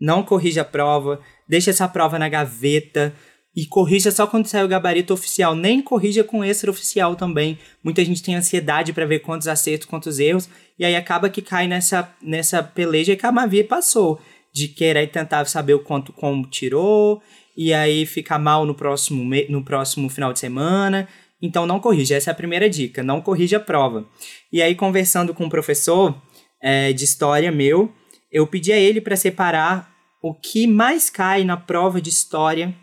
Não 0.00 0.22
corrija 0.22 0.62
a 0.62 0.64
prova, 0.64 1.22
deixa 1.48 1.70
essa 1.70 1.88
prova 1.88 2.18
na 2.18 2.28
gaveta 2.28 3.14
e 3.56 3.66
corrija 3.66 4.10
só 4.10 4.26
quando 4.26 4.46
sair 4.46 4.64
o 4.64 4.68
gabarito 4.68 5.14
oficial. 5.14 5.54
Nem 5.54 5.80
corrija 5.80 6.24
com 6.24 6.44
extraoficial 6.44 7.14
também. 7.14 7.58
Muita 7.82 8.04
gente 8.04 8.22
tem 8.22 8.34
ansiedade 8.34 8.92
para 8.92 9.06
ver 9.06 9.20
quantos 9.20 9.46
acertos, 9.46 9.86
quantos 9.86 10.18
erros, 10.18 10.48
e 10.78 10.84
aí 10.84 10.96
acaba 10.96 11.28
que 11.28 11.40
cai 11.40 11.68
nessa, 11.68 12.12
nessa 12.20 12.62
peleja 12.62 13.14
que 13.14 13.24
a 13.24 13.30
Mavi 13.30 13.62
passou, 13.62 14.20
de 14.52 14.68
querer 14.68 15.06
tentar 15.08 15.44
saber 15.46 15.74
o 15.74 15.80
quanto 15.80 16.12
como 16.12 16.46
tirou, 16.48 17.22
e 17.56 17.72
aí 17.72 18.04
ficar 18.04 18.38
mal 18.38 18.66
no 18.66 18.74
próximo, 18.74 19.24
no 19.48 19.64
próximo 19.64 20.08
final 20.08 20.32
de 20.32 20.40
semana. 20.40 21.08
Então 21.40 21.66
não 21.66 21.78
corrija, 21.78 22.16
essa 22.16 22.30
é 22.30 22.32
a 22.32 22.36
primeira 22.36 22.68
dica, 22.68 23.02
não 23.02 23.20
corrija 23.20 23.58
a 23.58 23.60
prova. 23.60 24.08
E 24.52 24.62
aí, 24.62 24.74
conversando 24.74 25.34
com 25.34 25.46
o 25.46 25.50
professor 25.50 26.20
é, 26.60 26.92
de 26.92 27.04
história 27.04 27.52
meu, 27.52 27.92
eu 28.32 28.46
pedi 28.46 28.72
a 28.72 28.78
ele 28.78 29.00
para 29.00 29.14
separar 29.14 29.93
o 30.26 30.32
que 30.32 30.66
mais 30.66 31.10
cai 31.10 31.44
na 31.44 31.54
prova 31.54 32.00
de 32.00 32.08
história 32.08 32.74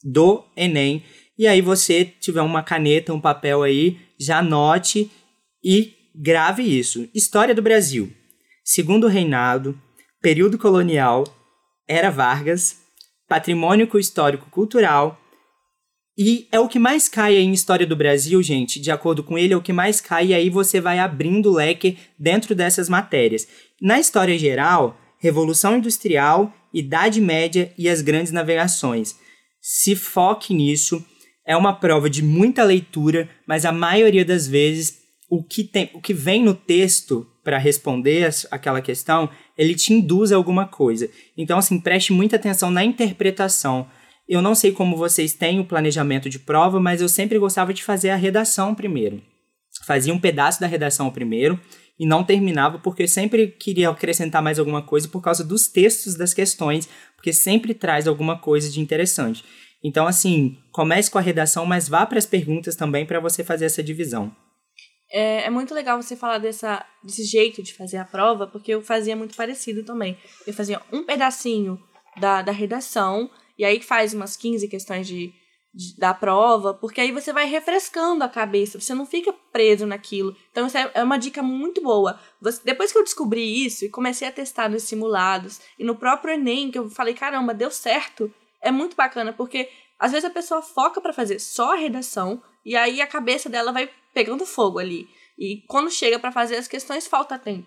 do 0.00 0.44
Enem. 0.56 1.02
E 1.36 1.44
aí 1.48 1.60
você 1.60 2.04
tiver 2.04 2.40
uma 2.40 2.62
caneta, 2.62 3.12
um 3.12 3.20
papel 3.20 3.64
aí, 3.64 3.98
já 4.16 4.38
anote 4.38 5.10
e 5.60 5.92
grave 6.14 6.62
isso. 6.62 7.08
História 7.12 7.52
do 7.52 7.60
Brasil. 7.60 8.12
Segundo 8.64 9.08
reinado, 9.08 9.76
período 10.20 10.56
colonial, 10.56 11.24
era 11.88 12.12
Vargas, 12.12 12.80
patrimônio 13.28 13.90
histórico 13.98 14.48
cultural, 14.48 15.20
e 16.16 16.46
é 16.52 16.60
o 16.60 16.68
que 16.68 16.78
mais 16.78 17.08
cai 17.08 17.36
aí 17.36 17.42
em 17.42 17.52
história 17.52 17.86
do 17.86 17.96
Brasil, 17.96 18.40
gente. 18.40 18.78
De 18.78 18.92
acordo 18.92 19.24
com 19.24 19.36
ele, 19.36 19.52
é 19.52 19.56
o 19.56 19.62
que 19.62 19.72
mais 19.72 20.00
cai, 20.00 20.26
e 20.26 20.34
aí 20.34 20.48
você 20.48 20.80
vai 20.80 21.00
abrindo 21.00 21.50
o 21.50 21.54
leque 21.54 21.98
dentro 22.16 22.54
dessas 22.54 22.88
matérias. 22.88 23.48
Na 23.80 23.98
história 23.98 24.38
geral, 24.38 25.01
Revolução 25.22 25.76
Industrial, 25.76 26.52
Idade 26.74 27.20
Média 27.20 27.72
e 27.78 27.88
as 27.88 28.02
grandes 28.02 28.32
navegações. 28.32 29.14
Se 29.60 29.94
foque 29.94 30.52
nisso. 30.52 31.04
É 31.46 31.56
uma 31.56 31.72
prova 31.72 32.10
de 32.10 32.22
muita 32.22 32.62
leitura, 32.62 33.28
mas 33.46 33.64
a 33.64 33.72
maioria 33.72 34.24
das 34.24 34.46
vezes 34.46 35.00
o 35.30 35.42
que, 35.42 35.64
tem, 35.64 35.90
o 35.94 36.00
que 36.00 36.12
vem 36.12 36.42
no 36.42 36.54
texto 36.54 37.26
para 37.42 37.58
responder 37.58 38.30
aquela 38.50 38.80
questão, 38.80 39.28
ele 39.56 39.74
te 39.74 39.92
induz 39.92 40.30
a 40.30 40.36
alguma 40.36 40.66
coisa. 40.66 41.08
Então, 41.36 41.58
assim, 41.58 41.80
preste 41.80 42.12
muita 42.12 42.36
atenção 42.36 42.70
na 42.70 42.84
interpretação. 42.84 43.86
Eu 44.28 44.42
não 44.42 44.54
sei 44.54 44.72
como 44.72 44.96
vocês 44.96 45.34
têm 45.34 45.58
o 45.58 45.64
planejamento 45.64 46.28
de 46.28 46.38
prova, 46.38 46.80
mas 46.80 47.00
eu 47.00 47.08
sempre 47.08 47.38
gostava 47.38 47.72
de 47.74 47.82
fazer 47.82 48.10
a 48.10 48.16
redação 48.16 48.74
primeiro. 48.74 49.22
Fazia 49.84 50.12
um 50.14 50.18
pedaço 50.18 50.60
da 50.60 50.66
redação 50.66 51.10
primeiro 51.10 51.58
e 52.02 52.06
não 52.06 52.24
terminava 52.24 52.80
porque 52.80 53.04
eu 53.04 53.08
sempre 53.08 53.46
queria 53.46 53.88
acrescentar 53.88 54.42
mais 54.42 54.58
alguma 54.58 54.82
coisa 54.82 55.06
por 55.06 55.22
causa 55.22 55.44
dos 55.44 55.68
textos 55.68 56.16
das 56.16 56.34
questões, 56.34 56.88
porque 57.14 57.32
sempre 57.32 57.74
traz 57.74 58.08
alguma 58.08 58.36
coisa 58.36 58.68
de 58.68 58.80
interessante. 58.80 59.44
Então, 59.84 60.04
assim, 60.08 60.58
comece 60.72 61.08
com 61.08 61.18
a 61.18 61.20
redação, 61.20 61.64
mas 61.64 61.88
vá 61.88 62.04
para 62.04 62.18
as 62.18 62.26
perguntas 62.26 62.74
também 62.74 63.06
para 63.06 63.20
você 63.20 63.44
fazer 63.44 63.66
essa 63.66 63.84
divisão. 63.84 64.34
É, 65.12 65.44
é 65.44 65.50
muito 65.50 65.72
legal 65.72 66.02
você 66.02 66.16
falar 66.16 66.38
dessa, 66.38 66.84
desse 67.04 67.22
jeito 67.22 67.62
de 67.62 67.72
fazer 67.72 67.98
a 67.98 68.04
prova, 68.04 68.48
porque 68.48 68.74
eu 68.74 68.82
fazia 68.82 69.14
muito 69.14 69.36
parecido 69.36 69.84
também. 69.84 70.18
Eu 70.44 70.52
fazia 70.52 70.82
um 70.92 71.04
pedacinho 71.04 71.78
da, 72.18 72.42
da 72.42 72.50
redação, 72.50 73.30
e 73.56 73.64
aí 73.64 73.80
faz 73.80 74.12
umas 74.12 74.36
15 74.36 74.66
questões 74.66 75.06
de, 75.06 75.32
da 75.96 76.12
prova, 76.12 76.74
porque 76.74 77.00
aí 77.00 77.10
você 77.12 77.32
vai 77.32 77.46
refrescando 77.46 78.22
a 78.22 78.28
cabeça, 78.28 78.78
você 78.78 78.94
não 78.94 79.06
fica 79.06 79.32
preso 79.50 79.86
naquilo. 79.86 80.36
Então, 80.50 80.66
isso 80.66 80.76
é, 80.76 80.90
é 80.94 81.02
uma 81.02 81.18
dica 81.18 81.42
muito 81.42 81.80
boa. 81.80 82.20
Você- 82.40 82.60
depois 82.62 82.92
que 82.92 82.98
eu 82.98 83.04
descobri 83.04 83.64
isso 83.64 83.84
e 83.84 83.88
comecei 83.88 84.28
a 84.28 84.32
testar 84.32 84.68
nos 84.68 84.82
simulados, 84.82 85.60
e 85.78 85.84
no 85.84 85.96
próprio 85.96 86.34
Enem, 86.34 86.70
que 86.70 86.78
eu 86.78 86.90
falei, 86.90 87.14
caramba, 87.14 87.54
deu 87.54 87.70
certo, 87.70 88.32
é 88.60 88.70
muito 88.70 88.94
bacana, 88.94 89.32
porque 89.32 89.68
às 89.98 90.12
vezes 90.12 90.28
a 90.28 90.32
pessoa 90.32 90.60
foca 90.60 91.00
para 91.00 91.12
fazer 91.12 91.38
só 91.38 91.72
a 91.72 91.76
redação, 91.76 92.42
e 92.66 92.76
aí 92.76 93.00
a 93.00 93.06
cabeça 93.06 93.48
dela 93.48 93.72
vai 93.72 93.88
pegando 94.12 94.44
fogo 94.44 94.78
ali. 94.78 95.08
E 95.38 95.62
quando 95.68 95.90
chega 95.90 96.18
para 96.18 96.30
fazer 96.30 96.56
as 96.56 96.68
questões, 96.68 97.06
falta 97.06 97.38
tempo. 97.38 97.66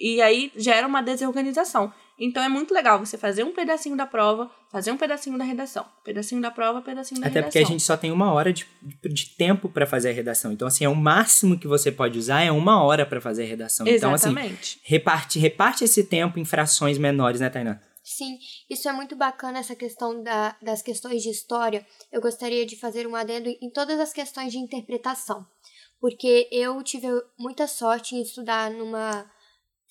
E 0.00 0.20
aí 0.22 0.50
gera 0.56 0.86
uma 0.86 1.02
desorganização. 1.02 1.92
Então 2.18 2.42
é 2.42 2.48
muito 2.48 2.72
legal 2.72 2.98
você 2.98 3.18
fazer 3.18 3.42
um 3.42 3.52
pedacinho 3.52 3.96
da 3.96 4.06
prova, 4.06 4.50
fazer 4.70 4.92
um 4.92 4.96
pedacinho 4.96 5.36
da 5.36 5.44
redação. 5.44 5.84
Pedacinho 6.04 6.40
da 6.40 6.50
prova, 6.50 6.80
pedacinho 6.80 7.20
da 7.20 7.26
Até 7.26 7.40
redação. 7.40 7.50
porque 7.50 7.58
a 7.58 7.66
gente 7.66 7.82
só 7.82 7.96
tem 7.96 8.12
uma 8.12 8.32
hora 8.32 8.52
de, 8.52 8.66
de 9.02 9.30
tempo 9.30 9.68
para 9.68 9.86
fazer 9.86 10.10
a 10.10 10.12
redação. 10.12 10.52
Então, 10.52 10.68
assim, 10.68 10.84
é 10.84 10.88
o 10.88 10.94
máximo 10.94 11.58
que 11.58 11.66
você 11.66 11.90
pode 11.90 12.18
usar 12.18 12.42
é 12.42 12.52
uma 12.52 12.82
hora 12.82 13.04
para 13.04 13.20
fazer 13.20 13.42
a 13.44 13.46
redação. 13.46 13.86
Então, 13.86 14.14
assim, 14.14 14.28
Exatamente. 14.28 14.80
reparte, 14.84 15.38
reparte 15.38 15.84
esse 15.84 16.04
tempo 16.04 16.38
em 16.38 16.44
frações 16.44 16.98
menores, 16.98 17.40
né, 17.40 17.50
Tainá? 17.50 17.80
Sim, 18.04 18.38
isso 18.68 18.86
é 18.86 18.92
muito 18.92 19.16
bacana, 19.16 19.58
essa 19.58 19.74
questão 19.74 20.22
da, 20.22 20.54
das 20.60 20.82
questões 20.82 21.22
de 21.22 21.30
história. 21.30 21.86
Eu 22.12 22.20
gostaria 22.20 22.66
de 22.66 22.76
fazer 22.76 23.06
um 23.06 23.16
adendo 23.16 23.48
em 23.48 23.70
todas 23.70 23.98
as 23.98 24.12
questões 24.12 24.52
de 24.52 24.58
interpretação. 24.58 25.46
Porque 25.98 26.46
eu 26.52 26.82
tive 26.82 27.08
muita 27.38 27.66
sorte 27.66 28.14
em 28.14 28.20
estudar 28.20 28.70
numa. 28.70 29.24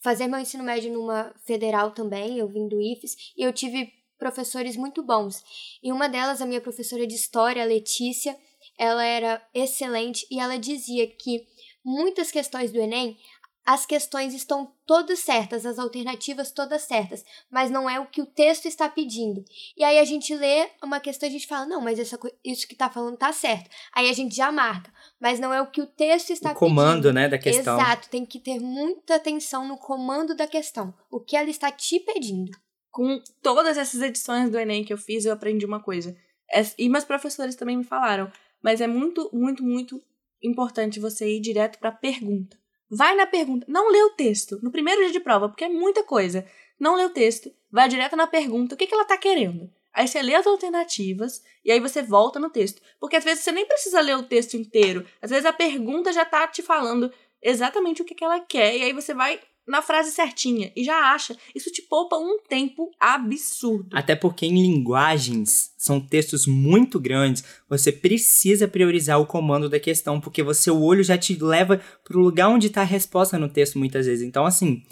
Fazer 0.04 0.28
meu 0.28 0.40
ensino 0.40 0.64
médio 0.64 0.92
numa 0.92 1.34
federal 1.46 1.92
também, 1.92 2.38
eu 2.38 2.48
vim 2.48 2.68
do 2.68 2.80
IFES, 2.80 3.16
e 3.38 3.42
eu 3.42 3.54
tive 3.54 3.90
professores 4.20 4.76
muito 4.76 5.02
bons. 5.02 5.42
E 5.82 5.92
uma 5.94 6.10
delas, 6.10 6.42
a 6.42 6.46
minha 6.46 6.60
professora 6.60 7.08
de 7.08 7.16
história, 7.16 7.64
a 7.64 7.66
Letícia, 7.66 8.38
ela 8.78 9.04
era 9.04 9.42
excelente 9.54 10.28
e 10.30 10.40
ela 10.40 10.58
dizia 10.58 11.08
que 11.08 11.48
muitas 11.84 12.32
questões 12.32 12.72
do 12.72 12.80
Enem 12.80 13.18
as 13.66 13.86
questões 13.86 14.34
estão 14.34 14.74
todas 14.86 15.20
certas, 15.20 15.66
as 15.66 15.80
alternativas 15.80 16.52
todas 16.52 16.82
certas, 16.84 17.24
mas 17.50 17.72
não 17.72 17.90
é 17.90 18.00
o 18.00 18.06
que 18.06 18.22
o 18.22 18.26
texto 18.26 18.66
está 18.66 18.90
pedindo. 18.90 19.44
E 19.78 19.84
aí 19.84 20.00
a 20.00 20.04
gente 20.04 20.36
lê 20.36 20.70
uma 20.84 21.00
questão 21.00 21.28
e 21.28 21.30
a 21.30 21.32
gente 21.34 21.48
fala, 21.48 21.66
não, 21.66 21.80
mas 21.82 21.98
essa, 21.98 22.20
isso 22.44 22.68
que 22.68 22.74
está 22.74 22.90
falando 22.90 23.14
está 23.14 23.32
certo. 23.32 23.70
Aí 23.94 24.10
a 24.10 24.14
gente 24.14 24.36
já 24.36 24.52
marca, 24.52 24.92
mas 25.20 25.40
não 25.40 25.54
é 25.54 25.62
o 25.62 25.72
que 25.72 25.82
o 25.82 25.88
texto 25.88 26.32
está 26.32 26.52
o 26.52 26.56
comando, 26.56 27.04
pedindo. 27.04 27.14
né, 27.14 27.30
da 27.30 27.38
questão. 27.38 27.80
Exato, 27.80 28.10
tem 28.10 28.26
que 28.26 28.40
ter 28.40 28.60
muita 28.60 29.16
atenção 29.16 29.68
no 29.68 29.78
comando 29.78 30.36
da 30.36 30.48
questão, 30.48 30.94
o 31.10 31.20
que 31.20 31.36
ela 31.38 31.50
está 31.50 31.72
te 31.72 32.00
pedindo. 32.00 32.52
Com 32.92 33.22
todas 33.42 33.78
essas 33.78 34.02
edições 34.02 34.52
do 34.52 34.60
Enem 34.60 34.84
que 34.84 34.94
eu 34.94 34.98
fiz, 34.98 35.26
eu 35.26 35.34
aprendi 35.34 35.66
uma 35.66 35.82
coisa. 35.82 36.16
É- 36.52 36.62
E 36.78 36.88
meus 36.90 37.04
professores 37.04 37.56
também 37.56 37.78
me 37.78 37.84
falaram. 37.84 38.32
Mas 38.62 38.80
é 38.80 38.88
muito, 38.88 39.30
muito, 39.34 39.64
muito 39.64 40.02
importante 40.42 41.00
você 41.00 41.28
ir 41.28 41.40
direto 41.42 41.80
para 41.80 41.90
a 41.90 41.94
pergunta. 41.94 42.58
Vai 42.96 43.16
na 43.16 43.26
pergunta. 43.26 43.66
Não 43.68 43.90
lê 43.90 44.04
o 44.04 44.12
texto 44.12 44.60
no 44.62 44.72
primeiro 44.72 45.02
dia 45.02 45.12
de 45.12 45.20
prova, 45.20 45.50
porque 45.50 45.64
é 45.64 45.70
muita 45.70 46.04
coisa. 46.04 46.46
Não 46.80 46.96
lê 46.96 47.06
o 47.06 47.10
texto. 47.10 47.52
Vai 47.72 47.90
direto 47.90 48.16
na 48.16 48.28
pergunta. 48.28 48.76
O 48.76 48.78
que, 48.78 48.86
que 48.86 48.94
ela 48.94 49.06
tá 49.06 49.18
querendo? 49.18 49.70
Aí 49.92 50.08
você 50.08 50.22
lê 50.22 50.36
as 50.36 50.46
alternativas 50.46 51.44
e 51.64 51.72
aí 51.72 51.80
você 51.80 52.02
volta 52.02 52.40
no 52.40 52.50
texto. 52.50 52.82
Porque 53.00 53.16
às 53.16 53.24
vezes 53.24 53.44
você 53.44 53.52
nem 53.52 53.66
precisa 53.66 54.00
ler 54.00 54.18
o 54.18 54.24
texto 54.24 54.56
inteiro. 54.56 55.06
Às 55.22 55.30
vezes 55.30 55.46
a 55.46 55.54
pergunta 55.54 56.12
já 56.12 56.26
tá 56.26 56.48
te 56.48 56.62
falando 56.62 57.12
exatamente 57.42 58.02
o 58.02 58.06
que, 58.06 58.16
que 58.16 58.24
ela 58.24 58.40
quer. 58.40 58.78
E 58.78 58.84
aí 58.84 58.94
você 58.94 59.14
vai 59.14 59.40
na 59.68 59.82
frase 59.82 60.12
certinha 60.12 60.72
e 60.76 60.84
já 60.84 61.14
acha. 61.14 61.36
Isso 61.56 61.72
te 61.72 61.82
poupa 61.82 62.18
um 62.18 62.38
tempo 62.48 62.92
absurdo. 63.00 63.88
Até 63.94 64.16
porque 64.16 64.46
em 64.46 64.62
linguagens 64.62 65.72
são 65.78 66.00
textos 66.00 66.46
muito 66.46 67.00
grandes, 67.00 67.44
você 67.70 67.92
precisa 67.92 68.68
priorizar 68.68 69.20
o 69.20 69.26
comando 69.26 69.70
da 69.70 69.80
questão, 69.80 70.20
porque 70.20 70.44
você 70.44 70.70
o 70.70 70.82
olho 70.82 71.04
já 71.04 71.18
te 71.18 71.36
leva 71.42 71.82
para 72.04 72.18
o 72.18 72.22
lugar 72.22 72.50
onde 72.50 72.68
está 72.68 72.82
a 72.82 72.86
resposta 72.86 73.38
no 73.38 73.50
texto 73.50 73.80
muitas 73.80 74.06
vezes. 74.06 74.26
Então, 74.26 74.46
assim, 74.46 74.84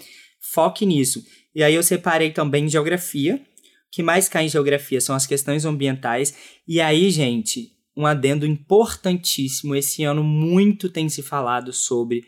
foque 0.52 0.84
nisso. 0.84 1.24
E 1.54 1.62
aí 1.62 1.74
eu 1.74 1.82
separei 1.82 2.30
também 2.30 2.68
geografia. 2.68 3.36
O 3.36 3.40
que 3.90 4.02
mais 4.02 4.28
cai 4.28 4.46
em 4.46 4.48
geografia 4.48 5.00
são 5.00 5.14
as 5.14 5.26
questões 5.26 5.64
ambientais. 5.64 6.34
E 6.66 6.80
aí, 6.80 7.10
gente, 7.10 7.72
um 7.96 8.06
adendo 8.06 8.46
importantíssimo. 8.46 9.74
Esse 9.74 10.02
ano 10.02 10.24
muito 10.24 10.88
tem 10.88 11.08
se 11.08 11.22
falado 11.22 11.72
sobre 11.72 12.24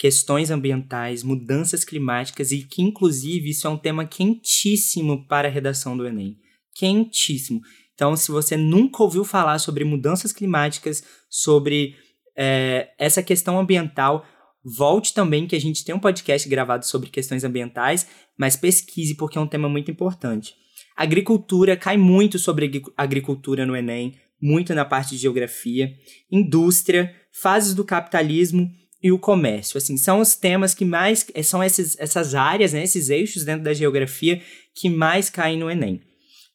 questões 0.00 0.50
ambientais, 0.50 1.22
mudanças 1.22 1.84
climáticas 1.84 2.52
e 2.52 2.62
que, 2.62 2.80
inclusive, 2.80 3.50
isso 3.50 3.66
é 3.66 3.70
um 3.70 3.76
tema 3.76 4.06
quentíssimo 4.06 5.26
para 5.28 5.46
a 5.46 5.50
redação 5.50 5.94
do 5.94 6.06
Enem. 6.06 6.38
Quentíssimo. 6.74 7.60
Então, 7.92 8.16
se 8.16 8.32
você 8.32 8.56
nunca 8.56 9.02
ouviu 9.02 9.26
falar 9.26 9.58
sobre 9.58 9.84
mudanças 9.84 10.32
climáticas, 10.32 11.04
sobre 11.28 11.96
é, 12.34 12.88
essa 12.98 13.22
questão 13.22 13.60
ambiental, 13.60 14.24
volte 14.64 15.12
também, 15.12 15.46
que 15.46 15.54
a 15.54 15.60
gente 15.60 15.84
tem 15.84 15.94
um 15.94 16.00
podcast 16.00 16.48
gravado 16.48 16.86
sobre 16.86 17.10
questões 17.10 17.44
ambientais, 17.44 18.06
mas 18.38 18.56
pesquise 18.56 19.14
porque 19.14 19.36
é 19.36 19.40
um 19.42 19.46
tema 19.46 19.68
muito 19.68 19.90
importante. 19.90 20.54
Agricultura, 20.96 21.76
cai 21.76 21.98
muito 21.98 22.38
sobre 22.38 22.64
agri- 22.64 22.92
agricultura 22.96 23.66
no 23.66 23.76
Enem, 23.76 24.14
muito 24.40 24.74
na 24.74 24.86
parte 24.86 25.10
de 25.10 25.18
geografia. 25.18 25.92
Indústria, 26.32 27.14
fases 27.30 27.74
do 27.74 27.84
capitalismo 27.84 28.80
e 29.02 29.10
o 29.10 29.18
comércio. 29.18 29.78
Assim, 29.78 29.96
são 29.96 30.20
os 30.20 30.34
temas 30.34 30.74
que 30.74 30.84
mais. 30.84 31.26
eh, 31.34 31.42
São 31.42 31.62
esses, 31.62 31.96
essas 31.98 32.34
áreas, 32.34 32.72
né, 32.72 32.82
esses 32.82 33.08
eixos 33.08 33.44
dentro 33.44 33.64
da 33.64 33.74
geografia 33.74 34.40
que 34.74 34.88
mais 34.88 35.30
caem 35.30 35.58
no 35.58 35.70
Enem. 35.70 36.00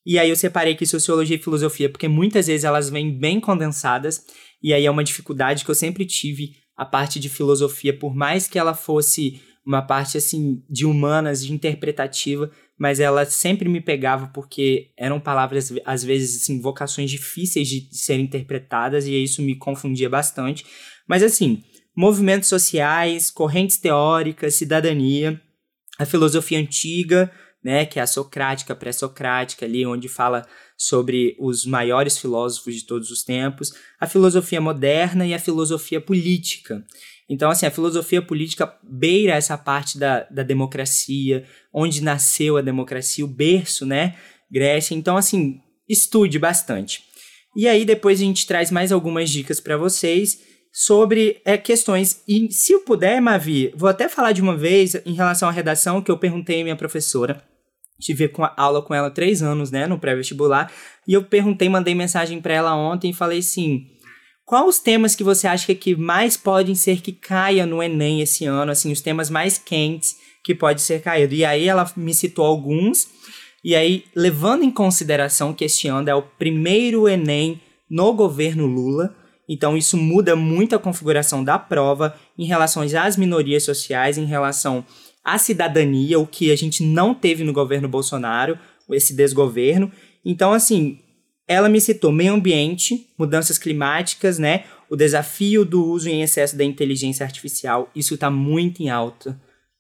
E 0.06 0.20
aí 0.20 0.30
eu 0.30 0.36
separei 0.36 0.74
aqui 0.74 0.86
sociologia 0.86 1.36
e 1.36 1.42
filosofia, 1.42 1.90
porque 1.90 2.08
muitas 2.08 2.46
vezes 2.46 2.64
elas 2.64 2.90
vêm 2.90 3.18
bem 3.18 3.40
condensadas, 3.40 4.24
e 4.62 4.72
aí 4.72 4.86
é 4.86 4.92
uma 4.92 5.04
dificuldade 5.04 5.66
que 5.66 5.72
eu 5.72 5.76
sempre 5.76 6.06
tive 6.06 6.52
a 6.78 6.86
parte 6.86 7.20
de 7.20 7.28
filosofia, 7.28 7.98
por 7.98 8.16
mais 8.16 8.48
que 8.48 8.60
ela 8.60 8.76
fosse 8.76 9.42
uma 9.66 9.82
parte 9.82 10.16
assim 10.16 10.62
de 10.70 10.86
humanas, 10.86 11.44
de 11.44 11.52
interpretativa, 11.52 12.52
mas 12.78 13.00
ela 13.00 13.26
sempre 13.26 13.68
me 13.68 13.82
pegava 13.82 14.28
porque 14.28 14.92
eram 14.96 15.20
palavras 15.20 15.74
às 15.84 16.04
vezes 16.04 16.44
assim 16.44 16.62
vocações 16.62 17.10
difíceis 17.10 17.68
de 17.68 17.88
serem 17.92 18.26
interpretadas 18.26 19.08
e 19.08 19.24
isso 19.24 19.42
me 19.42 19.56
confundia 19.56 20.08
bastante. 20.08 20.64
Mas 21.08 21.24
assim, 21.24 21.64
movimentos 21.96 22.50
sociais, 22.50 23.32
correntes 23.32 23.78
teóricas, 23.78 24.56
cidadania, 24.56 25.40
a 25.98 26.06
filosofia 26.06 26.60
antiga, 26.60 27.32
né, 27.64 27.86
que 27.86 27.98
é 27.98 28.02
a 28.02 28.08
socrática, 28.08 28.76
pré-socrática 28.76 29.66
ali, 29.66 29.86
onde 29.86 30.08
fala 30.08 30.46
sobre 30.78 31.36
os 31.40 31.66
maiores 31.66 32.18
filósofos 32.18 32.76
de 32.76 32.86
todos 32.86 33.10
os 33.10 33.24
tempos, 33.24 33.74
a 34.00 34.06
filosofia 34.06 34.62
moderna 34.62 35.26
e 35.26 35.34
a 35.34 35.40
filosofia 35.40 36.00
política. 36.00 36.86
Então, 37.28 37.50
assim, 37.50 37.66
a 37.66 37.72
filosofia 37.72 38.22
política 38.22 38.72
beira 38.84 39.34
essa 39.34 39.58
parte 39.58 39.98
da, 39.98 40.28
da 40.30 40.44
democracia, 40.44 41.44
onde 41.74 42.04
nasceu 42.04 42.58
a 42.58 42.62
democracia, 42.62 43.26
o 43.26 43.28
berço, 43.28 43.84
né, 43.86 44.16
Grécia. 44.52 44.94
Então, 44.94 45.18
assim, 45.18 45.60
estude 45.90 46.38
bastante. 46.38 47.04
E 47.56 47.68
aí, 47.68 47.84
depois 47.84 48.20
a 48.20 48.24
gente 48.24 48.46
traz 48.46 48.70
mais 48.70 48.92
algumas 48.92 49.30
dicas 49.30 49.60
para 49.60 49.76
vocês 49.76 50.40
sobre 50.78 51.42
é, 51.46 51.58
questões. 51.58 52.22
E 52.28 52.52
se 52.52 52.74
eu 52.74 52.82
puder, 52.82 53.22
Mavi, 53.22 53.72
vou 53.78 53.88
até 53.88 54.10
falar 54.10 54.34
de 54.34 54.42
uma 54.42 54.58
vez 54.58 54.94
em 55.06 55.14
relação 55.14 55.48
à 55.48 55.52
redação 55.52 56.02
que 56.02 56.12
eu 56.12 56.18
perguntei 56.18 56.60
à 56.60 56.64
minha 56.66 56.76
professora. 56.76 57.42
Tive 57.98 58.28
com 58.28 58.44
aula 58.58 58.82
com 58.82 58.94
ela 58.94 59.10
três 59.10 59.42
anos, 59.42 59.72
né, 59.72 59.88
no 59.88 59.98
pré-vestibular. 59.98 60.70
E 61.08 61.14
eu 61.14 61.24
perguntei, 61.24 61.70
mandei 61.70 61.96
mensagem 61.96 62.42
para 62.42 62.56
ela 62.56 62.76
ontem 62.76 63.12
e 63.12 63.14
falei 63.14 63.40
assim: 63.40 63.88
quais 64.44 64.68
os 64.68 64.80
temas 64.80 65.16
que 65.16 65.24
você 65.24 65.48
acha 65.48 65.74
que 65.74 65.96
mais 65.96 66.36
podem 66.36 66.76
ser 66.76 67.00
que 67.00 67.14
caia 67.14 67.66
no 67.66 67.82
Enem 67.82 68.20
esse 68.20 68.44
ano, 68.44 68.70
assim, 68.70 68.92
os 68.92 69.00
temas 69.00 69.30
mais 69.30 69.58
quentes 69.58 70.18
que 70.44 70.54
pode 70.54 70.82
ser 70.82 71.02
caído? 71.02 71.34
E 71.34 71.46
aí 71.46 71.70
ela 71.70 71.90
me 71.96 72.14
citou 72.14 72.46
alguns. 72.46 73.08
E 73.64 73.74
aí, 73.74 74.04
levando 74.14 74.66
em 74.66 74.70
consideração 74.70 75.54
que 75.54 75.64
este 75.64 75.88
ano 75.88 76.10
é 76.10 76.14
o 76.14 76.22
primeiro 76.22 77.08
Enem 77.08 77.62
no 77.90 78.14
governo 78.14 78.66
Lula, 78.66 79.16
então 79.48 79.78
isso 79.78 79.98
muda 79.98 80.36
muito 80.36 80.76
a 80.76 80.80
configuração 80.80 81.44
da 81.44 81.58
prova 81.58 82.16
em 82.38 82.46
relação 82.46 82.84
às 82.84 83.18
minorias 83.18 83.64
sociais, 83.64 84.18
em 84.18 84.26
relação 84.26 84.86
à 85.24 85.38
cidadania, 85.38 86.20
o 86.20 86.28
que 86.28 86.52
a 86.52 86.56
gente 86.56 86.84
não 86.84 87.14
teve 87.14 87.44
no 87.44 87.54
governo 87.54 87.88
Bolsonaro, 87.88 88.58
esse 88.90 89.16
desgoverno. 89.16 89.92
Então, 90.24 90.54
assim, 90.54 91.00
ela 91.48 91.70
me 91.70 91.80
citou 91.80 92.12
meio 92.12 92.34
ambiente, 92.34 93.08
mudanças 93.18 93.58
climáticas, 93.58 94.40
né? 94.40 94.66
O 94.90 94.96
desafio 94.96 95.64
do 95.64 95.84
uso 95.84 96.10
em 96.10 96.22
excesso 96.22 96.58
da 96.58 96.64
inteligência 96.64 97.24
artificial, 97.24 97.90
isso 97.96 98.16
está 98.16 98.30
muito 98.30 98.82
em 98.82 98.90
alta. 98.90 99.40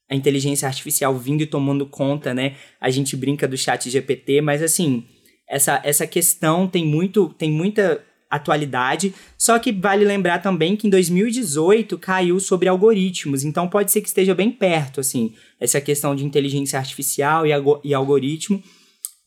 A 0.09 0.15
inteligência 0.15 0.67
artificial 0.67 1.17
vindo 1.17 1.41
e 1.41 1.47
tomando 1.47 1.85
conta, 1.85 2.33
né? 2.33 2.55
A 2.79 2.89
gente 2.91 3.15
brinca 3.15 3.47
do 3.47 3.57
chat 3.57 3.89
GPT, 3.89 4.41
mas 4.41 4.61
assim, 4.61 5.03
essa, 5.49 5.81
essa 5.83 6.05
questão 6.05 6.67
tem, 6.67 6.85
muito, 6.85 7.29
tem 7.29 7.51
muita 7.51 8.03
atualidade, 8.29 9.13
só 9.37 9.57
que 9.59 9.71
vale 9.71 10.03
lembrar 10.03 10.39
também 10.39 10.75
que 10.75 10.87
em 10.87 10.89
2018 10.89 11.97
caiu 11.97 12.39
sobre 12.39 12.67
algoritmos, 12.67 13.43
então 13.43 13.67
pode 13.67 13.91
ser 13.91 14.01
que 14.01 14.07
esteja 14.07 14.33
bem 14.33 14.51
perto, 14.51 14.99
assim, 14.99 15.33
essa 15.59 15.79
questão 15.79 16.15
de 16.15 16.25
inteligência 16.25 16.77
artificial 16.77 17.45
e, 17.45 17.51
e 17.83 17.93
algoritmo. 17.93 18.61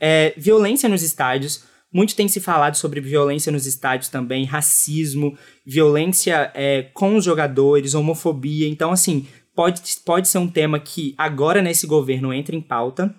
É, 0.01 0.35
violência 0.37 0.89
nos 0.89 1.03
estádios, 1.03 1.65
muito 1.93 2.15
tem 2.15 2.29
se 2.29 2.41
falado 2.41 2.77
sobre 2.77 3.01
violência 3.01 3.51
nos 3.51 3.67
estádios 3.67 4.09
também, 4.11 4.45
racismo, 4.45 5.37
violência 5.65 6.51
é, 6.55 6.83
com 6.95 7.17
os 7.17 7.25
jogadores, 7.25 7.95
homofobia, 7.95 8.69
então 8.69 8.93
assim, 8.93 9.27
pode, 9.55 9.81
pode 10.05 10.29
ser 10.29 10.39
um 10.39 10.49
tema 10.49 10.79
que 10.79 11.15
agora 11.17 11.63
nesse 11.63 11.87
governo 11.87 12.33
entra 12.33 12.55
em 12.55 12.61
pauta, 12.61 13.15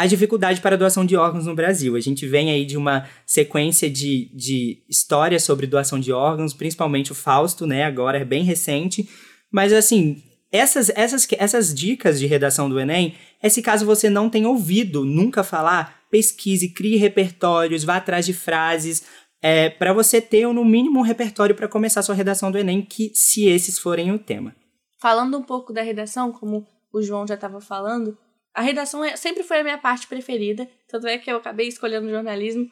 a 0.00 0.06
dificuldade 0.06 0.62
para 0.62 0.76
a 0.76 0.78
doação 0.78 1.04
de 1.04 1.14
órgãos 1.14 1.44
no 1.44 1.54
Brasil. 1.54 1.94
A 1.94 2.00
gente 2.00 2.26
vem 2.26 2.50
aí 2.50 2.64
de 2.64 2.74
uma 2.74 3.06
sequência 3.26 3.90
de, 3.90 4.30
de 4.34 4.82
histórias 4.88 5.42
sobre 5.42 5.66
doação 5.66 6.00
de 6.00 6.10
órgãos, 6.10 6.54
principalmente 6.54 7.12
o 7.12 7.14
Fausto, 7.14 7.66
né? 7.66 7.84
Agora 7.84 8.16
é 8.16 8.24
bem 8.24 8.42
recente. 8.42 9.06
Mas 9.52 9.74
assim, 9.74 10.22
essas, 10.50 10.88
essas, 10.88 11.28
essas 11.32 11.74
dicas 11.74 12.18
de 12.18 12.26
redação 12.26 12.66
do 12.66 12.80
Enem 12.80 13.14
é 13.42 13.50
se 13.50 13.60
caso 13.60 13.84
você 13.84 14.08
não 14.08 14.30
tenha 14.30 14.48
ouvido 14.48 15.04
nunca 15.04 15.44
falar 15.44 16.00
pesquise, 16.10 16.70
crie 16.70 16.96
repertórios, 16.96 17.84
vá 17.84 17.96
atrás 17.96 18.24
de 18.24 18.32
frases, 18.32 19.04
é, 19.42 19.68
para 19.68 19.92
você 19.92 20.18
ter 20.18 20.46
no 20.46 20.64
mínimo 20.64 21.00
um 21.00 21.02
repertório 21.02 21.54
para 21.54 21.68
começar 21.68 22.00
sua 22.00 22.14
redação 22.14 22.50
do 22.50 22.56
Enem, 22.56 22.80
que 22.80 23.12
se 23.14 23.46
esses 23.46 23.78
forem 23.78 24.10
o 24.12 24.18
tema. 24.18 24.56
Falando 24.98 25.36
um 25.36 25.42
pouco 25.42 25.74
da 25.74 25.82
redação, 25.82 26.32
como 26.32 26.66
o 26.90 27.02
João 27.02 27.26
já 27.26 27.34
estava 27.34 27.60
falando, 27.60 28.16
a 28.54 28.62
redação 28.62 29.04
é, 29.04 29.16
sempre 29.16 29.42
foi 29.42 29.60
a 29.60 29.62
minha 29.62 29.78
parte 29.78 30.06
preferida, 30.06 30.68
tanto 30.88 31.06
é 31.06 31.18
que 31.18 31.30
eu 31.30 31.36
acabei 31.36 31.68
escolhendo 31.68 32.10
jornalismo, 32.10 32.70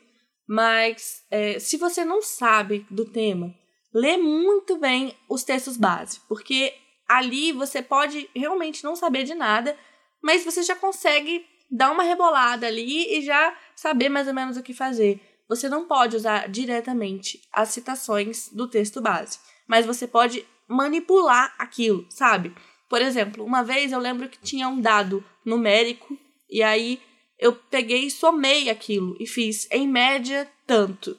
mas 0.48 1.22
é, 1.30 1.58
se 1.58 1.76
você 1.76 2.04
não 2.04 2.22
sabe 2.22 2.86
do 2.90 3.04
tema, 3.04 3.54
lê 3.92 4.16
muito 4.16 4.78
bem 4.78 5.14
os 5.28 5.44
textos 5.44 5.76
base, 5.76 6.20
porque 6.28 6.74
ali 7.08 7.52
você 7.52 7.82
pode 7.82 8.28
realmente 8.34 8.82
não 8.82 8.96
saber 8.96 9.24
de 9.24 9.34
nada, 9.34 9.76
mas 10.22 10.44
você 10.44 10.62
já 10.62 10.74
consegue 10.74 11.44
dar 11.70 11.90
uma 11.90 12.02
rebolada 12.02 12.66
ali 12.66 13.18
e 13.18 13.22
já 13.22 13.56
saber 13.76 14.08
mais 14.08 14.26
ou 14.26 14.34
menos 14.34 14.56
o 14.56 14.62
que 14.62 14.74
fazer. 14.74 15.20
Você 15.48 15.68
não 15.68 15.86
pode 15.86 16.16
usar 16.16 16.48
diretamente 16.48 17.40
as 17.52 17.70
citações 17.70 18.48
do 18.52 18.68
texto 18.68 19.00
base, 19.00 19.38
mas 19.66 19.86
você 19.86 20.06
pode 20.06 20.46
manipular 20.68 21.54
aquilo, 21.58 22.06
sabe? 22.10 22.54
Por 22.88 23.02
exemplo, 23.02 23.44
uma 23.44 23.62
vez 23.62 23.92
eu 23.92 23.98
lembro 23.98 24.28
que 24.28 24.38
tinha 24.38 24.68
um 24.68 24.80
dado 24.80 25.24
numérico 25.44 26.18
e 26.50 26.62
aí 26.62 27.00
eu 27.38 27.54
peguei 27.54 28.06
e 28.06 28.10
somei 28.10 28.68
aquilo 28.68 29.16
e 29.20 29.26
fiz 29.26 29.68
em 29.70 29.86
média 29.86 30.50
tanto. 30.66 31.18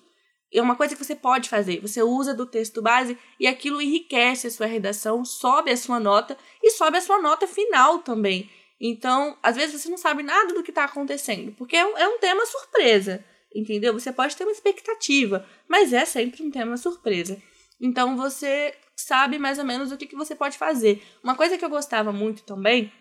É 0.52 0.62
uma 0.62 0.76
coisa 0.76 0.96
que 0.96 1.04
você 1.04 1.16
pode 1.16 1.48
fazer. 1.48 1.80
Você 1.80 2.02
usa 2.02 2.34
do 2.34 2.46
texto 2.46 2.82
base 2.82 3.18
e 3.40 3.46
aquilo 3.46 3.82
enriquece 3.82 4.48
a 4.48 4.52
sua 4.52 4.66
redação, 4.66 5.24
sobe 5.24 5.72
a 5.72 5.78
sua 5.78 6.00
nota 6.00 6.36
e 6.62 6.72
sobe 6.72 6.98
a 6.98 7.02
sua 7.02 7.22
nota 7.22 7.48
final 7.48 8.00
também. 8.00 8.50
Então, 8.82 9.38
às 9.44 9.56
vezes 9.56 9.80
você 9.80 9.90
não 9.90 9.98
sabe 9.98 10.24
nada 10.24 10.54
do 10.54 10.64
que 10.64 10.72
está 10.72 10.86
acontecendo, 10.86 11.52
porque 11.52 11.76
é 11.76 11.86
um, 11.86 11.98
é 11.98 12.08
um 12.08 12.18
tema 12.18 12.46
surpresa, 12.46 13.24
entendeu? 13.54 13.94
Você 13.94 14.12
pode 14.12 14.36
ter 14.36 14.44
uma 14.44 14.54
expectativa, 14.54 15.46
mas 15.68 15.94
é 15.94 16.06
sempre 16.06 16.42
um 16.42 16.50
tema 16.50 16.78
surpresa. 16.78 17.42
Então, 17.80 18.16
você 18.16 18.74
sabe 19.02 19.38
mais 19.38 19.60
ou 19.60 19.66
menos 19.66 19.92
o 19.92 19.98
que, 19.98 20.08
que 20.08 20.16
você 20.16 20.36
pode 20.36 20.58
fazer. 20.58 21.04
Uma 21.24 21.36
coisa 21.36 21.58
que 21.58 21.66
eu 21.66 21.70
gostava 21.70 22.12
muito 22.12 22.44
também 22.44 22.92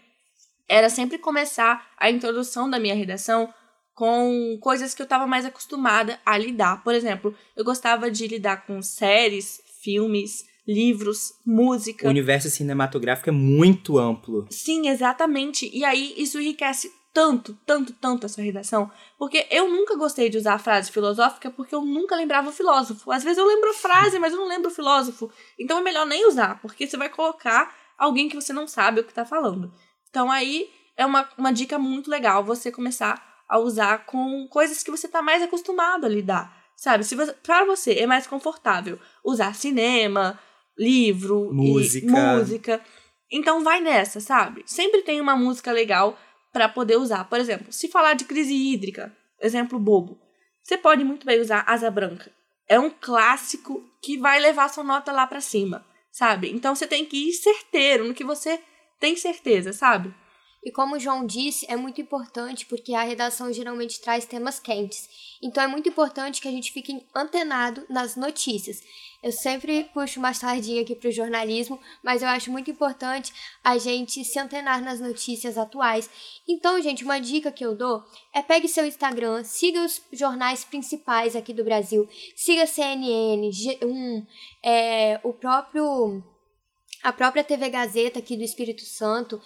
era 0.68 0.90
sempre 0.90 1.18
começar 1.18 1.90
a 1.96 2.10
introdução 2.10 2.68
da 2.68 2.78
minha 2.78 2.94
redação 2.94 3.52
com 3.94 4.56
coisas 4.60 4.94
que 4.94 5.02
eu 5.02 5.04
estava 5.04 5.26
mais 5.26 5.44
acostumada 5.44 6.20
a 6.24 6.38
lidar. 6.38 6.84
Por 6.84 6.94
exemplo, 6.94 7.34
eu 7.56 7.64
gostava 7.64 8.10
de 8.10 8.26
lidar 8.28 8.66
com 8.66 8.80
séries, 8.80 9.60
filmes, 9.82 10.44
livros, 10.66 11.32
música. 11.44 12.06
O 12.06 12.10
universo 12.10 12.48
cinematográfico 12.50 13.30
é 13.30 13.32
muito 13.32 13.98
amplo. 13.98 14.46
Sim, 14.50 14.88
exatamente. 14.88 15.68
E 15.74 15.84
aí 15.84 16.14
isso 16.16 16.38
enriquece 16.38 16.90
tanto, 17.12 17.58
tanto, 17.66 17.92
tanto 17.94 18.26
a 18.26 18.28
sua 18.28 18.44
redação, 18.44 18.90
porque 19.18 19.46
eu 19.50 19.68
nunca 19.68 19.96
gostei 19.96 20.28
de 20.28 20.38
usar 20.38 20.54
a 20.54 20.58
frase 20.58 20.90
filosófica 20.90 21.50
porque 21.50 21.74
eu 21.74 21.82
nunca 21.82 22.14
lembrava 22.14 22.50
o 22.50 22.52
filósofo. 22.52 23.10
Às 23.10 23.24
vezes 23.24 23.38
eu 23.38 23.46
lembro 23.46 23.70
a 23.70 23.74
frase, 23.74 24.18
mas 24.18 24.32
eu 24.32 24.38
não 24.38 24.48
lembro 24.48 24.70
o 24.70 24.74
filósofo. 24.74 25.30
Então 25.58 25.78
é 25.78 25.82
melhor 25.82 26.06
nem 26.06 26.26
usar, 26.28 26.60
porque 26.60 26.86
você 26.86 26.96
vai 26.96 27.08
colocar 27.08 27.74
alguém 27.96 28.28
que 28.28 28.36
você 28.36 28.52
não 28.52 28.68
sabe 28.68 29.00
o 29.00 29.04
que 29.04 29.10
está 29.10 29.24
falando. 29.24 29.72
Então 30.08 30.30
aí 30.30 30.70
é 30.96 31.04
uma, 31.04 31.28
uma 31.36 31.52
dica 31.52 31.78
muito 31.78 32.10
legal 32.10 32.44
você 32.44 32.70
começar 32.70 33.26
a 33.48 33.58
usar 33.58 34.04
com 34.04 34.46
coisas 34.48 34.82
que 34.82 34.90
você 34.90 35.06
está 35.06 35.22
mais 35.22 35.42
acostumado 35.42 36.04
a 36.04 36.08
lidar. 36.08 36.56
Sabe, 36.76 37.02
se 37.02 37.16
você, 37.16 37.32
para 37.32 37.64
você 37.64 37.94
é 37.94 38.06
mais 38.06 38.26
confortável 38.26 39.00
usar 39.24 39.54
cinema, 39.54 40.38
livro, 40.78 41.52
música. 41.52 42.06
música, 42.06 42.80
então 43.30 43.64
vai 43.64 43.80
nessa, 43.80 44.20
sabe? 44.20 44.62
Sempre 44.64 45.02
tem 45.02 45.20
uma 45.20 45.34
música 45.34 45.72
legal 45.72 46.16
para 46.58 46.68
poder 46.68 46.96
usar. 46.96 47.24
Por 47.26 47.38
exemplo, 47.38 47.72
se 47.72 47.86
falar 47.86 48.14
de 48.14 48.24
crise 48.24 48.52
hídrica, 48.52 49.16
exemplo 49.40 49.78
bobo, 49.78 50.18
você 50.60 50.76
pode 50.76 51.04
muito 51.04 51.24
bem 51.24 51.40
usar 51.40 51.62
Asa 51.68 51.88
Branca. 51.88 52.32
É 52.66 52.80
um 52.80 52.90
clássico 52.90 53.88
que 54.02 54.18
vai 54.18 54.40
levar 54.40 54.68
sua 54.68 54.82
nota 54.82 55.12
lá 55.12 55.24
para 55.24 55.40
cima, 55.40 55.86
sabe? 56.10 56.50
Então 56.50 56.74
você 56.74 56.84
tem 56.84 57.04
que 57.04 57.28
ir 57.28 57.32
certeiro 57.32 58.04
no 58.04 58.12
que 58.12 58.24
você 58.24 58.60
tem 58.98 59.14
certeza, 59.14 59.72
sabe? 59.72 60.12
E 60.62 60.72
como 60.72 60.98
João 60.98 61.24
disse, 61.24 61.66
é 61.68 61.76
muito 61.76 62.00
importante 62.00 62.66
porque 62.66 62.92
a 62.92 63.02
redação 63.02 63.52
geralmente 63.52 64.00
traz 64.00 64.26
temas 64.26 64.58
quentes. 64.58 65.08
Então 65.42 65.62
é 65.62 65.66
muito 65.66 65.88
importante 65.88 66.40
que 66.40 66.48
a 66.48 66.50
gente 66.50 66.72
fique 66.72 67.06
antenado 67.14 67.84
nas 67.88 68.16
notícias. 68.16 68.82
Eu 69.22 69.32
sempre 69.32 69.84
puxo 69.94 70.20
uma 70.20 70.34
sardinha 70.34 70.82
aqui 70.82 70.94
para 70.94 71.08
o 71.08 71.12
jornalismo, 71.12 71.80
mas 72.02 72.22
eu 72.22 72.28
acho 72.28 72.52
muito 72.52 72.70
importante 72.70 73.32
a 73.62 73.78
gente 73.78 74.24
se 74.24 74.38
antenar 74.38 74.82
nas 74.82 75.00
notícias 75.00 75.56
atuais. 75.56 76.10
Então, 76.46 76.80
gente, 76.80 77.04
uma 77.04 77.20
dica 77.20 77.50
que 77.50 77.64
eu 77.64 77.74
dou 77.74 78.04
é 78.32 78.42
pegue 78.42 78.68
seu 78.68 78.86
Instagram, 78.86 79.42
siga 79.44 79.84
os 79.84 80.00
jornais 80.12 80.64
principais 80.64 81.34
aqui 81.34 81.52
do 81.52 81.64
Brasil, 81.64 82.08
siga 82.36 82.66
CNN, 82.66 83.50
G1, 83.50 84.26
é, 84.62 85.20
o 85.24 85.32
próprio 85.32 86.22
a 87.02 87.12
própria 87.12 87.44
TV 87.44 87.68
Gazeta 87.68 88.18
aqui 88.18 88.36
do 88.36 88.42
Espírito 88.42 88.84
Santo, 88.84 89.40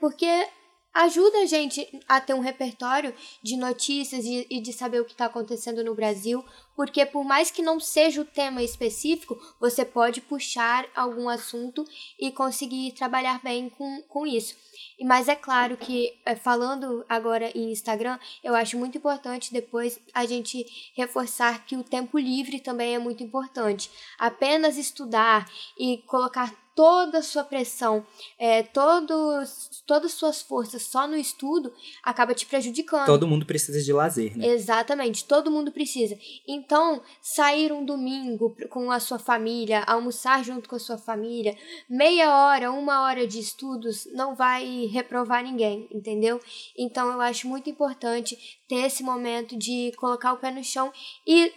porque 0.00 0.48
ajuda 0.94 1.38
a 1.38 1.46
gente 1.46 1.86
a 2.08 2.20
ter 2.20 2.34
um 2.34 2.40
repertório 2.40 3.12
de 3.42 3.56
notícias 3.56 4.24
e, 4.24 4.60
de 4.60 4.72
saber 4.72 5.00
o 5.00 5.04
que 5.04 5.10
está 5.10 5.26
acontecendo 5.26 5.82
no 5.82 5.94
Brasil, 5.94 6.44
porque 6.76 7.04
por 7.04 7.24
mais 7.24 7.50
que 7.50 7.62
não 7.62 7.80
seja 7.80 8.20
o 8.20 8.24
tema 8.24 8.62
específico, 8.62 9.36
você 9.60 9.84
pode 9.84 10.20
puxar 10.20 10.86
algum 10.94 11.28
assunto 11.28 11.84
e 12.18 12.30
conseguir 12.30 12.92
trabalhar 12.92 13.42
bem 13.42 13.68
com, 13.68 14.02
com 14.02 14.24
isso. 14.24 14.54
Mas 15.02 15.28
é 15.28 15.34
claro 15.34 15.76
que, 15.76 16.12
é, 16.24 16.36
falando 16.36 17.04
agora 17.08 17.50
em 17.56 17.72
Instagram, 17.72 18.18
eu 18.42 18.54
acho 18.54 18.78
muito 18.78 18.98
importante 18.98 19.52
depois 19.52 19.98
a 20.12 20.24
gente 20.24 20.66
reforçar 20.96 21.64
que 21.64 21.76
o 21.76 21.84
tempo 21.84 22.18
livre 22.18 22.60
também 22.60 22.94
é 22.94 22.98
muito 22.98 23.22
importante. 23.22 23.90
Apenas 24.18 24.76
estudar 24.76 25.50
e 25.78 25.98
colocar 26.06 26.54
toda 26.74 27.18
a 27.18 27.22
sua 27.22 27.44
pressão, 27.44 28.04
é, 28.38 28.62
todos, 28.62 29.82
todas 29.86 30.12
as 30.12 30.18
suas 30.18 30.42
forças 30.42 30.82
só 30.82 31.06
no 31.06 31.16
estudo, 31.16 31.72
acaba 32.02 32.34
te 32.34 32.46
prejudicando. 32.46 33.06
Todo 33.06 33.28
mundo 33.28 33.46
precisa 33.46 33.80
de 33.80 33.92
lazer, 33.92 34.36
né? 34.36 34.48
Exatamente, 34.48 35.24
todo 35.24 35.50
mundo 35.50 35.70
precisa. 35.70 36.18
Então, 36.46 37.00
sair 37.22 37.72
um 37.72 37.84
domingo 37.84 38.56
com 38.68 38.90
a 38.90 38.98
sua 38.98 39.18
família, 39.18 39.84
almoçar 39.84 40.44
junto 40.44 40.68
com 40.68 40.76
a 40.76 40.80
sua 40.80 40.98
família, 40.98 41.56
meia 41.88 42.34
hora, 42.36 42.72
uma 42.72 43.02
hora 43.02 43.26
de 43.26 43.38
estudos 43.38 44.06
não 44.12 44.34
vai 44.34 44.86
reprovar 44.94 45.42
ninguém, 45.42 45.88
entendeu? 45.92 46.40
Então, 46.78 47.12
eu 47.12 47.20
acho 47.20 47.46
muito 47.46 47.68
importante 47.68 48.36
ter 48.68 48.86
esse 48.86 49.02
momento 49.02 49.56
de 49.56 49.92
colocar 49.96 50.32
o 50.32 50.38
pé 50.38 50.50
no 50.50 50.64
chão 50.64 50.92
e 51.26 51.52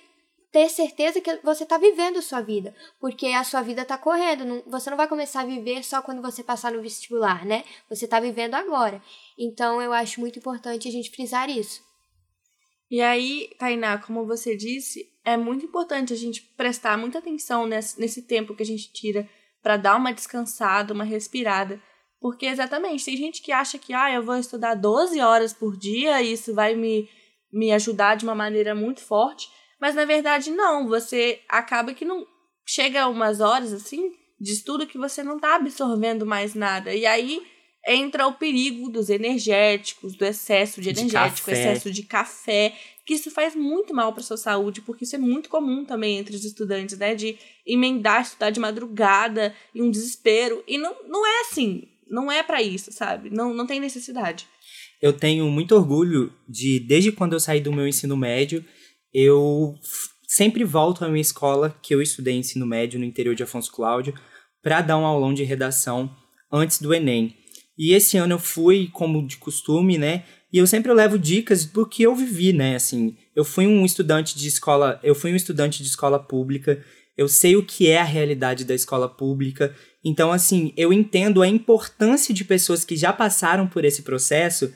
ter 0.51 0.69
certeza 0.69 1.21
que 1.21 1.39
você 1.43 1.63
está 1.63 1.77
vivendo 1.77 2.21
sua 2.21 2.41
vida, 2.41 2.73
porque 2.99 3.27
a 3.27 3.43
sua 3.43 3.61
vida 3.61 3.83
está 3.83 3.97
correndo. 3.97 4.45
Não, 4.45 4.63
você 4.67 4.89
não 4.89 4.97
vai 4.97 5.07
começar 5.07 5.41
a 5.41 5.45
viver 5.45 5.83
só 5.83 6.01
quando 6.01 6.21
você 6.21 6.43
passar 6.43 6.71
no 6.71 6.81
vestibular, 6.81 7.45
né? 7.45 7.63
Você 7.89 8.05
está 8.05 8.19
vivendo 8.19 8.55
agora. 8.55 9.01
Então, 9.37 9.81
eu 9.81 9.93
acho 9.93 10.19
muito 10.19 10.39
importante 10.39 10.87
a 10.87 10.91
gente 10.91 11.11
frisar 11.11 11.49
isso. 11.49 11.81
E 12.89 13.01
aí, 13.01 13.49
Tainá, 13.59 13.97
como 13.97 14.25
você 14.25 14.55
disse, 14.55 15.11
é 15.23 15.35
muito 15.35 15.65
importante 15.65 16.13
a 16.13 16.15
gente 16.15 16.41
prestar 16.41 16.97
muita 16.97 17.19
atenção 17.19 17.67
nesse, 17.67 17.99
nesse 17.99 18.21
tempo 18.21 18.55
que 18.55 18.63
a 18.63 18.65
gente 18.65 18.91
tira 18.93 19.29
para 19.61 19.75
dar 19.75 19.97
uma 19.97 20.13
descansada, 20.13 20.93
uma 20.93 21.03
respirada. 21.03 21.81
Porque 22.19 22.45
exatamente, 22.45 23.05
tem 23.05 23.15
gente 23.15 23.41
que 23.41 23.51
acha 23.51 23.77
que 23.77 23.93
ah, 23.93 24.11
eu 24.11 24.23
vou 24.23 24.37
estudar 24.37 24.73
12 24.73 25.19
horas 25.19 25.53
por 25.53 25.77
dia 25.77 26.21
e 26.21 26.33
isso 26.33 26.53
vai 26.53 26.75
me, 26.75 27.07
me 27.51 27.71
ajudar 27.71 28.15
de 28.15 28.23
uma 28.23 28.35
maneira 28.35 28.73
muito 28.73 29.01
forte. 29.01 29.47
Mas 29.79 29.95
na 29.95 30.05
verdade, 30.05 30.51
não. 30.51 30.87
Você 30.87 31.41
acaba 31.47 31.93
que 31.93 32.05
não. 32.05 32.25
Chega 32.65 33.07
umas 33.07 33.39
horas 33.39 33.71
assim 33.71 34.11
de 34.39 34.51
estudo 34.51 34.87
que 34.87 34.97
você 34.97 35.23
não 35.23 35.35
está 35.37 35.55
absorvendo 35.55 36.25
mais 36.25 36.53
nada. 36.53 36.93
E 36.93 37.05
aí 37.05 37.41
entra 37.87 38.27
o 38.27 38.33
perigo 38.33 38.89
dos 38.89 39.09
energéticos, 39.09 40.15
do 40.15 40.25
excesso 40.25 40.81
de 40.81 40.89
energético, 40.89 41.49
excesso 41.49 41.89
de 41.89 42.03
café, 42.03 42.73
que 43.05 43.13
isso 43.13 43.31
faz 43.31 43.55
muito 43.55 43.93
mal 43.93 44.11
para 44.11 44.21
sua 44.21 44.35
saúde, 44.35 44.81
porque 44.81 45.05
isso 45.05 45.15
é 45.15 45.19
muito 45.19 45.47
comum 45.47 45.85
também 45.85 46.17
entre 46.17 46.35
os 46.35 46.43
estudantes, 46.43 46.97
né? 46.97 47.15
De 47.15 47.37
emendar, 47.65 48.21
estudar 48.21 48.49
de 48.49 48.59
madrugada 48.59 49.55
e 49.73 49.81
um 49.81 49.89
desespero. 49.89 50.61
E 50.67 50.77
não, 50.77 50.95
não 51.07 51.25
é 51.25 51.41
assim. 51.41 51.87
Não 52.09 52.31
é 52.31 52.43
para 52.43 52.61
isso, 52.61 52.91
sabe? 52.91 53.29
Não, 53.29 53.53
não 53.53 53.67
tem 53.67 53.79
necessidade. 53.79 54.47
Eu 55.01 55.13
tenho 55.13 55.49
muito 55.49 55.75
orgulho 55.75 56.33
de, 56.47 56.79
desde 56.79 57.11
quando 57.11 57.33
eu 57.33 57.39
saí 57.39 57.61
do 57.61 57.71
meu 57.71 57.87
ensino 57.87 58.17
médio, 58.17 58.63
eu 59.13 59.75
sempre 60.27 60.63
volto 60.63 61.05
à 61.05 61.09
minha 61.09 61.21
escola, 61.21 61.77
que 61.81 61.93
eu 61.93 62.01
estudei 62.01 62.35
ensino 62.35 62.65
médio 62.65 62.99
no 62.99 63.05
interior 63.05 63.35
de 63.35 63.43
Afonso 63.43 63.71
Cláudio, 63.71 64.13
para 64.61 64.81
dar 64.81 64.97
um 64.97 65.05
aulão 65.05 65.33
de 65.33 65.43
redação 65.43 66.13
antes 66.51 66.81
do 66.81 66.93
Enem. 66.93 67.35
E 67.77 67.93
esse 67.93 68.17
ano 68.17 68.33
eu 68.33 68.39
fui, 68.39 68.89
como 68.91 69.25
de 69.25 69.37
costume, 69.37 69.97
né? 69.97 70.23
E 70.51 70.57
eu 70.57 70.65
sempre 70.65 70.91
levo 70.93 71.19
dicas 71.19 71.65
do 71.65 71.85
que 71.85 72.03
eu 72.03 72.15
vivi, 72.15 72.51
né? 72.51 72.75
Assim, 72.75 73.15
eu 73.35 73.45
fui 73.45 73.67
um 73.67 73.85
estudante 73.85 74.37
de 74.37 74.47
escola, 74.47 74.99
eu 75.03 75.13
fui 75.13 75.31
um 75.31 75.35
estudante 75.35 75.83
de 75.83 75.89
escola 75.89 76.17
pública, 76.17 76.83
eu 77.17 77.27
sei 77.27 77.55
o 77.55 77.63
que 77.63 77.87
é 77.89 77.99
a 77.99 78.03
realidade 78.03 78.63
da 78.63 78.75
escola 78.75 79.09
pública. 79.09 79.75
Então, 80.05 80.31
assim, 80.31 80.71
eu 80.77 80.93
entendo 80.93 81.41
a 81.41 81.47
importância 81.47 82.33
de 82.33 82.45
pessoas 82.45 82.85
que 82.85 82.95
já 82.95 83.11
passaram 83.11 83.67
por 83.67 83.83
esse 83.83 84.03
processo 84.03 84.71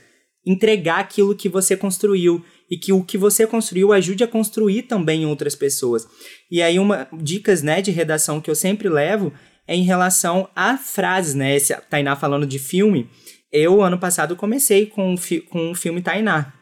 entregar 0.45 0.99
aquilo 0.99 1.35
que 1.35 1.47
você 1.47 1.77
construiu 1.77 2.43
e 2.69 2.77
que 2.77 2.91
o 2.91 3.03
que 3.03 3.17
você 3.17 3.45
construiu 3.45 3.93
ajude 3.93 4.23
a 4.23 4.27
construir 4.27 4.83
também 4.83 5.25
outras 5.25 5.55
pessoas. 5.55 6.07
E 6.49 6.61
aí 6.61 6.79
uma 6.79 7.07
dicas, 7.13 7.61
né, 7.61 7.81
de 7.81 7.91
redação 7.91 8.41
que 8.41 8.49
eu 8.49 8.55
sempre 8.55 8.89
levo 8.89 9.31
é 9.67 9.75
em 9.75 9.83
relação 9.83 10.49
a 10.55 10.77
frases, 10.77 11.35
né? 11.35 11.55
Esse 11.55 11.75
Tainá 11.89 12.15
falando 12.15 12.47
de 12.47 12.57
filme, 12.57 13.07
eu 13.51 13.83
ano 13.83 13.99
passado 13.99 14.35
comecei 14.35 14.87
com 14.87 15.15
com 15.49 15.71
o 15.71 15.75
filme 15.75 16.01
Tainá. 16.01 16.53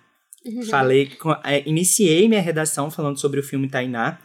Uhum. 0.45 0.63
Falei, 0.63 1.11
é, 1.43 1.67
iniciei 1.67 2.27
minha 2.27 2.41
redação 2.41 2.91
falando 2.91 3.19
sobre 3.19 3.39
o 3.39 3.43
filme 3.43 3.69
Tainá. 3.69 4.19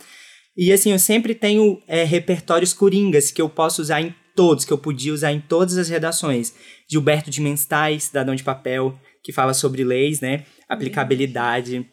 E 0.56 0.72
assim, 0.72 0.92
eu 0.92 0.98
sempre 0.98 1.34
tenho 1.34 1.82
é, 1.86 2.04
repertórios 2.04 2.72
coringas 2.72 3.30
que 3.30 3.42
eu 3.42 3.48
posso 3.48 3.82
usar 3.82 4.00
em 4.00 4.14
todos, 4.36 4.64
que 4.64 4.72
eu 4.72 4.78
podia 4.78 5.12
usar 5.12 5.32
em 5.32 5.40
todas 5.40 5.76
as 5.78 5.88
redações. 5.88 6.54
Gilberto 6.88 7.30
de 7.30 7.40
Menstais, 7.40 8.04
Cidadão 8.04 8.34
de 8.34 8.44
Papel, 8.44 8.98
que 9.22 9.32
fala 9.32 9.54
sobre 9.54 9.82
leis, 9.84 10.20
né? 10.20 10.44
aplicabilidade. 10.68 11.86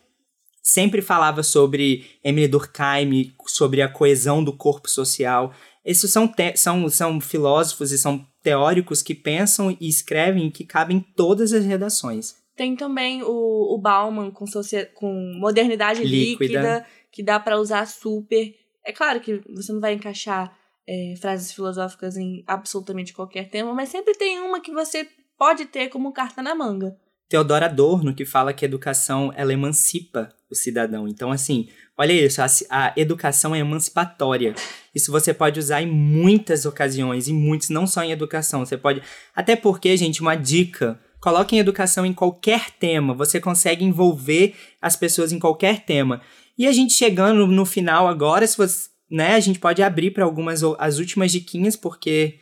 Sempre 0.61 1.01
falava 1.01 1.41
sobre 1.43 2.05
Emily 2.23 2.47
Durkheim, 2.47 3.33
sobre 3.47 3.81
a 3.81 3.89
coesão 3.89 4.43
do 4.43 4.55
corpo 4.55 4.89
social. 4.89 5.53
Esses 5.83 6.11
são, 6.11 6.31
são, 6.55 6.89
são 6.89 7.21
filósofos 7.21 7.91
e 7.91 7.97
são 7.97 8.25
teóricos 8.43 9.01
que 9.01 9.15
pensam 9.15 9.75
e 9.79 9.87
escrevem 9.87 10.51
que 10.51 10.65
cabem 10.65 10.97
em 10.97 10.99
todas 11.15 11.51
as 11.51 11.65
redações. 11.65 12.35
Tem 12.55 12.75
também 12.75 13.23
o, 13.23 13.75
o 13.75 13.77
Bauman 13.79 14.29
com, 14.29 14.45
com 14.93 15.33
modernidade 15.39 16.03
líquida, 16.03 16.45
líquida 16.45 16.85
que 17.11 17.23
dá 17.23 17.39
para 17.39 17.59
usar 17.59 17.85
super. 17.85 18.53
É 18.85 18.91
claro 18.91 19.19
que 19.19 19.41
você 19.53 19.71
não 19.71 19.81
vai 19.81 19.93
encaixar 19.93 20.55
é, 20.87 21.13
frases 21.19 21.51
filosóficas 21.51 22.17
em 22.17 22.43
absolutamente 22.47 23.13
qualquer 23.13 23.49
tema, 23.49 23.73
mas 23.73 23.89
sempre 23.89 24.13
tem 24.13 24.39
uma 24.39 24.59
que 24.59 24.71
você 24.71 25.07
pode 25.37 25.65
ter 25.65 25.89
como 25.89 26.13
carta 26.13 26.41
na 26.41 26.55
manga. 26.55 26.97
Theodor 27.31 27.63
Adorno, 27.63 28.13
que 28.13 28.25
fala 28.25 28.53
que 28.53 28.65
a 28.65 28.67
educação 28.67 29.31
ela 29.37 29.53
emancipa 29.53 30.29
o 30.51 30.55
cidadão. 30.55 31.07
Então, 31.07 31.31
assim, 31.31 31.69
olha 31.97 32.11
isso, 32.11 32.41
a, 32.41 32.47
a, 32.69 32.93
educação 32.97 33.55
é 33.55 33.59
emancipatória. 33.59 34.53
Isso 34.93 35.13
você 35.13 35.33
pode 35.33 35.57
usar 35.57 35.81
em 35.81 35.87
muitas 35.87 36.65
ocasiões, 36.65 37.29
em 37.29 37.33
muitos, 37.33 37.69
não 37.69 37.87
só 37.87 38.03
em 38.03 38.11
educação. 38.11 38.65
Você 38.65 38.77
pode. 38.77 39.01
Até 39.33 39.55
porque, 39.55 39.95
gente, 39.95 40.21
uma 40.21 40.35
dica. 40.35 40.99
Coloquem 41.21 41.59
educação 41.59 42.05
em 42.05 42.13
qualquer 42.13 42.71
tema. 42.71 43.13
Você 43.13 43.39
consegue 43.39 43.85
envolver 43.85 44.55
as 44.81 44.95
pessoas 44.97 45.31
em 45.31 45.39
qualquer 45.39 45.85
tema. 45.85 46.21
E 46.61 46.67
a 46.67 46.71
gente 46.71 46.93
chegando 46.93 47.47
no 47.47 47.65
final 47.65 48.07
agora, 48.07 48.45
se 48.45 48.55
você, 48.55 48.87
né, 49.09 49.33
a 49.33 49.39
gente 49.39 49.57
pode 49.57 49.81
abrir 49.81 50.11
para 50.11 50.23
algumas 50.23 50.61
as 50.77 50.99
últimas 50.99 51.31
diquinhas, 51.31 51.75
porque 51.75 52.39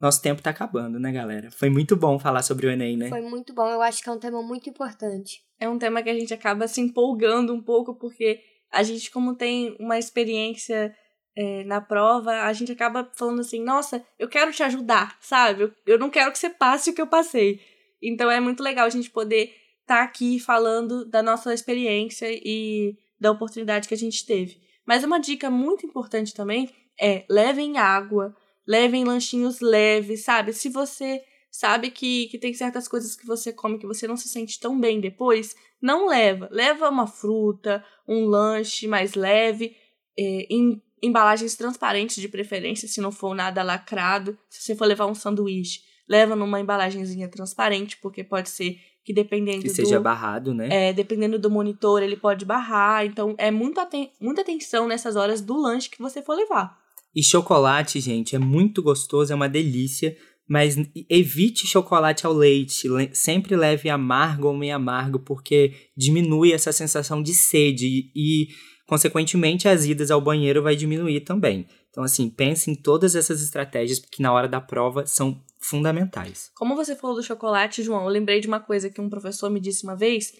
nosso 0.00 0.22
tempo 0.22 0.40
tá 0.40 0.50
acabando, 0.50 1.00
né, 1.00 1.10
galera? 1.10 1.50
Foi 1.50 1.68
muito 1.68 1.96
bom 1.96 2.16
falar 2.16 2.44
sobre 2.44 2.68
o 2.68 2.70
Enem, 2.70 2.96
né? 2.96 3.08
Foi 3.08 3.22
muito 3.22 3.52
bom. 3.52 3.66
Eu 3.66 3.82
acho 3.82 4.00
que 4.00 4.08
é 4.08 4.12
um 4.12 4.20
tema 4.20 4.40
muito 4.40 4.70
importante. 4.70 5.40
É 5.58 5.68
um 5.68 5.80
tema 5.80 6.00
que 6.00 6.10
a 6.10 6.14
gente 6.14 6.32
acaba 6.32 6.68
se 6.68 6.80
empolgando 6.80 7.52
um 7.52 7.60
pouco, 7.60 7.96
porque 7.96 8.38
a 8.70 8.84
gente, 8.84 9.10
como 9.10 9.34
tem 9.34 9.74
uma 9.80 9.98
experiência 9.98 10.94
é, 11.36 11.64
na 11.64 11.80
prova, 11.80 12.42
a 12.42 12.52
gente 12.52 12.70
acaba 12.70 13.10
falando 13.16 13.40
assim: 13.40 13.60
nossa, 13.64 14.00
eu 14.16 14.28
quero 14.28 14.52
te 14.52 14.62
ajudar, 14.62 15.18
sabe? 15.20 15.64
Eu, 15.64 15.72
eu 15.88 15.98
não 15.98 16.08
quero 16.08 16.30
que 16.30 16.38
você 16.38 16.50
passe 16.50 16.90
o 16.90 16.94
que 16.94 17.02
eu 17.02 17.08
passei. 17.08 17.58
Então 18.00 18.30
é 18.30 18.38
muito 18.38 18.62
legal 18.62 18.86
a 18.86 18.90
gente 18.90 19.10
poder 19.10 19.52
estar 19.80 19.96
tá 19.96 20.02
aqui 20.04 20.38
falando 20.38 21.04
da 21.04 21.20
nossa 21.20 21.52
experiência 21.52 22.28
e 22.30 22.96
da 23.18 23.30
oportunidade 23.30 23.88
que 23.88 23.94
a 23.94 23.98
gente 23.98 24.24
teve. 24.26 24.60
Mas 24.86 25.04
uma 25.04 25.18
dica 25.18 25.50
muito 25.50 25.86
importante 25.86 26.34
também 26.34 26.70
é 27.00 27.24
levem 27.28 27.78
água 27.78 28.34
levem 28.66 29.04
lanchinhos 29.04 29.60
leves, 29.60 30.24
sabe? 30.24 30.52
Se 30.52 30.68
você 30.68 31.22
sabe 31.50 31.90
que, 31.90 32.26
que 32.26 32.38
tem 32.38 32.52
certas 32.52 32.88
coisas 32.88 33.14
que 33.14 33.26
você 33.26 33.52
come 33.52 33.78
que 33.78 33.86
você 33.86 34.08
não 34.08 34.16
se 34.16 34.28
sente 34.28 34.58
tão 34.58 34.78
bem 34.78 35.00
depois, 35.00 35.54
não 35.80 36.08
leva. 36.08 36.48
Leva 36.50 36.88
uma 36.88 37.06
fruta, 37.06 37.84
um 38.08 38.24
lanche 38.24 38.88
mais 38.88 39.14
leve, 39.14 39.76
é, 40.18 40.46
em 40.50 40.82
embalagens 41.02 41.54
transparentes 41.54 42.16
de 42.16 42.28
preferência, 42.28 42.88
se 42.88 43.00
não 43.00 43.12
for 43.12 43.34
nada 43.34 43.62
lacrado. 43.62 44.38
Se 44.48 44.62
você 44.62 44.74
for 44.74 44.86
levar 44.86 45.06
um 45.06 45.14
sanduíche, 45.14 45.82
leva 46.08 46.34
numa 46.34 46.60
embalagenzinha 46.60 47.28
transparente, 47.28 47.98
porque 47.98 48.24
pode 48.24 48.48
ser 48.48 48.80
que 49.04 49.12
dependendo 49.12 49.62
que 49.62 49.68
seja 49.68 50.00
barrado, 50.00 50.54
né? 50.54 50.88
É, 50.88 50.92
dependendo 50.92 51.38
do 51.38 51.50
monitor, 51.50 52.02
ele 52.02 52.16
pode 52.16 52.44
barrar. 52.44 53.04
Então, 53.04 53.34
é 53.36 53.50
muito 53.50 53.78
aten 53.78 54.10
muita 54.18 54.40
atenção 54.40 54.88
nessas 54.88 55.14
horas 55.14 55.40
do 55.40 55.60
lanche 55.60 55.90
que 55.90 56.00
você 56.00 56.22
for 56.22 56.34
levar. 56.34 56.76
E 57.14 57.22
chocolate, 57.22 58.00
gente, 58.00 58.34
é 58.34 58.38
muito 58.38 58.82
gostoso, 58.82 59.32
é 59.32 59.36
uma 59.36 59.48
delícia, 59.48 60.16
mas 60.48 60.76
evite 61.08 61.66
chocolate 61.66 62.26
ao 62.26 62.32
leite. 62.32 62.88
Sempre 63.12 63.54
leve 63.54 63.88
amargo 63.90 64.48
ou 64.48 64.56
meio 64.56 64.74
amargo, 64.74 65.18
porque 65.18 65.72
diminui 65.96 66.52
essa 66.52 66.72
sensação 66.72 67.22
de 67.22 67.34
sede 67.34 68.10
e, 68.16 68.48
consequentemente, 68.86 69.68
as 69.68 69.84
idas 69.84 70.10
ao 70.10 70.20
banheiro 70.20 70.62
vai 70.62 70.74
diminuir 70.74 71.20
também. 71.20 71.66
Então, 71.94 72.02
assim, 72.02 72.28
pense 72.28 72.68
em 72.68 72.74
todas 72.74 73.14
essas 73.14 73.40
estratégias 73.40 74.00
que 74.00 74.20
na 74.20 74.32
hora 74.32 74.48
da 74.48 74.60
prova 74.60 75.06
são 75.06 75.40
fundamentais. 75.60 76.50
Como 76.56 76.74
você 76.74 76.96
falou 76.96 77.14
do 77.14 77.22
chocolate, 77.22 77.84
João, 77.84 78.02
eu 78.02 78.08
lembrei 78.08 78.40
de 78.40 78.48
uma 78.48 78.58
coisa 78.58 78.90
que 78.90 79.00
um 79.00 79.08
professor 79.08 79.48
me 79.48 79.60
disse 79.60 79.84
uma 79.84 79.94
vez, 79.94 80.32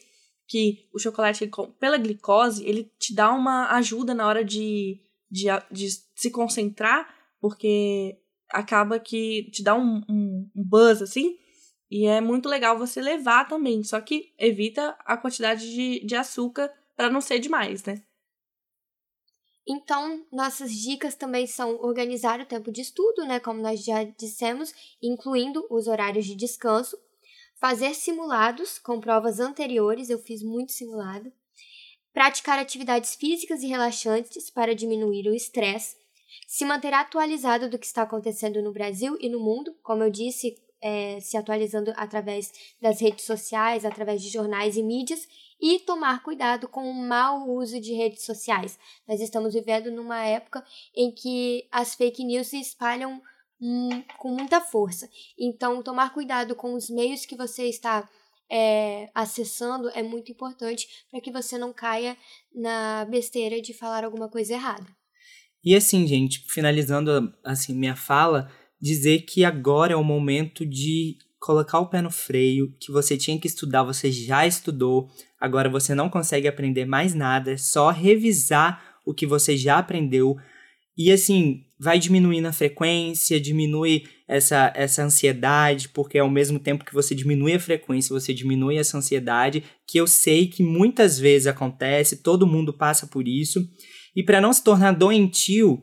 que 0.49 0.89
o 0.93 0.99
chocolate, 0.99 1.49
pela 1.79 1.97
glicose, 1.97 2.67
ele 2.67 2.91
te 2.99 3.15
dá 3.15 3.31
uma 3.31 3.71
ajuda 3.71 4.13
na 4.13 4.27
hora 4.27 4.45
de 4.45 5.01
de, 5.35 5.47
de 5.73 5.89
se 6.15 6.31
concentrar, 6.31 7.13
porque 7.41 8.17
acaba 8.51 9.01
que 9.01 9.51
te 9.51 9.65
dá 9.65 9.75
um, 9.75 10.01
um, 10.09 10.51
um 10.55 10.65
buzz 10.65 11.03
assim. 11.03 11.37
E 11.91 12.07
é 12.07 12.21
muito 12.21 12.49
legal 12.49 12.79
você 12.79 13.01
levar 13.01 13.49
também, 13.49 13.83
só 13.83 14.01
que 14.01 14.33
evita 14.39 14.97
a 15.05 15.17
quantidade 15.17 15.69
de, 15.69 16.07
de 16.07 16.15
açúcar 16.15 16.71
para 16.97 17.11
não 17.11 17.21
ser 17.21 17.41
demais, 17.41 17.85
né? 17.85 18.03
Então, 19.67 20.25
nossas 20.31 20.73
dicas 20.73 21.15
também 21.15 21.47
são 21.47 21.81
organizar 21.81 22.39
o 22.41 22.47
tempo 22.47 22.71
de 22.71 22.83
estudo, 22.83 23.25
né, 23.25 23.41
como 23.41 23.63
nós 23.63 23.83
já 23.83 24.05
dissemos, 24.05 24.75
incluindo 25.03 25.67
os 25.71 25.87
horários 25.87 26.27
de 26.27 26.35
descanso, 26.35 26.99
fazer 27.57 27.95
simulados 27.95 28.79
com 28.79 29.01
provas 29.01 29.41
anteriores, 29.41 30.11
eu 30.11 30.19
fiz 30.19 30.43
muito 30.43 30.73
simulado, 30.73 31.33
praticar 32.13 32.59
atividades 32.59 33.15
físicas 33.15 33.63
e 33.63 33.67
relaxantes 33.67 34.51
para 34.51 34.75
diminuir 34.75 35.27
o 35.29 35.35
estresse, 35.35 35.97
se 36.47 36.65
manter 36.65 36.93
atualizado 36.93 37.71
do 37.71 37.79
que 37.79 37.87
está 37.87 38.03
acontecendo 38.03 38.63
no 38.63 38.73
Brasil 38.73 39.17
e 39.19 39.31
no 39.31 39.41
mundo, 39.41 39.75
como 39.83 40.03
eu 40.03 40.11
disse, 40.11 40.57
é, 40.81 41.19
se 41.21 41.39
atualizando 41.39 41.91
através 41.97 42.53
das 42.81 43.01
redes 43.01 43.25
sociais, 43.25 43.87
através 43.87 44.23
de 44.23 44.29
jornais 44.29 44.77
e 44.77 44.83
mídias, 44.83 45.27
e 45.65 45.79
tomar 45.79 46.23
cuidado 46.23 46.69
com 46.69 46.91
o 46.91 46.93
mau 46.93 47.49
uso 47.49 47.81
de 47.81 47.95
redes 47.95 48.23
sociais. 48.27 48.79
Nós 49.09 49.19
estamos 49.19 49.55
vivendo 49.55 49.91
numa 49.91 50.23
época 50.23 50.63
em 50.95 51.11
que 51.11 51.67
as 51.73 51.95
fake 51.95 52.23
news 52.23 52.49
se 52.49 52.61
espalham 52.61 53.23
hum, 53.59 53.89
com 54.19 54.29
muita 54.29 54.61
força. 54.61 55.09
Então, 55.39 55.83
tomar 55.83 56.13
cuidado 56.13 56.55
com 56.55 56.75
os 56.75 56.91
meios 56.91 57.25
que 57.25 57.35
você 57.35 57.67
está 57.67 58.07
é, 58.53 59.09
acessando 59.15 59.89
é 59.95 60.03
muito 60.03 60.31
importante 60.31 60.87
para 61.11 61.19
que 61.19 61.33
você 61.33 61.57
não 61.57 61.73
caia 61.73 62.15
na 62.55 63.07
besteira 63.07 63.59
de 63.63 63.73
falar 63.73 64.05
alguma 64.05 64.29
coisa 64.29 64.53
errada. 64.53 64.87
E 65.65 65.75
assim, 65.75 66.07
gente, 66.07 66.45
finalizando 66.47 67.35
assim 67.43 67.75
minha 67.75 67.97
fala, 67.97 68.53
dizer 68.79 69.23
que 69.23 69.47
agora 69.47 69.95
é 69.95 69.97
o 69.97 70.05
momento 70.05 70.67
de 70.67 71.17
colocar 71.45 71.79
o 71.79 71.91
pé 71.91 72.01
no 72.01 72.11
freio, 72.11 72.73
que 72.81 72.91
você 72.91 73.19
tinha 73.19 73.39
que 73.39 73.47
estudar, 73.47 73.83
você 73.83 74.11
já 74.11 74.47
estudou, 74.47 75.11
agora 75.39 75.69
você 75.69 75.95
não 75.95 76.09
consegue 76.09 76.49
aprender 76.49 76.87
mais 76.87 77.13
nada, 77.13 77.53
é 77.53 77.57
só 77.59 77.91
revisar 77.91 78.83
o 79.05 79.13
que 79.13 79.27
você 79.27 79.55
já 79.55 79.77
aprendeu. 79.77 80.39
E 80.97 81.13
assim, 81.13 81.67
vai 81.79 81.99
diminuindo 81.99 82.47
a 82.47 82.53
frequência, 82.53 83.39
diminui 83.39 84.05
essa, 84.27 84.73
essa 84.75 85.03
ansiedade, 85.03 85.91
porque 85.91 86.17
ao 86.17 86.31
mesmo 86.31 86.59
tempo 86.59 86.83
que 86.83 86.95
você 86.95 87.15
diminui 87.15 87.53
a 87.53 87.61
frequência, 87.61 88.19
você 88.19 88.33
diminui 88.33 88.79
essa 88.79 88.97
ansiedade, 88.97 89.63
que 89.87 90.01
eu 90.01 90.07
sei 90.07 90.47
que 90.47 90.63
muitas 90.63 91.19
vezes 91.19 91.47
acontece, 91.47 92.23
todo 92.23 92.47
mundo 92.47 92.73
passa 92.73 93.07
por 93.07 93.29
isso. 93.29 93.69
E 94.17 94.23
para 94.23 94.41
não 94.41 94.51
se 94.51 94.65
tornar 94.65 94.93
doentio, 94.93 95.83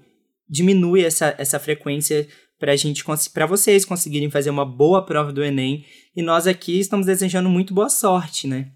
diminui 0.50 1.04
essa, 1.04 1.36
essa 1.38 1.60
frequência 1.60 2.28
para 2.62 2.76
gente 2.76 3.04
para 3.34 3.48
vocês 3.48 3.84
conseguirem 3.84 4.30
fazer 4.30 4.52
uma 4.52 4.64
boa 4.64 5.04
prova 5.04 5.34
do 5.34 5.44
Enem. 5.44 5.84
E 6.16 6.22
nós 6.22 6.46
aqui 6.46 6.80
estamos 6.80 7.08
desejando 7.08 7.50
muito 7.50 7.74
boa 7.74 7.90
sorte, 7.90 8.48
né? 8.48 8.72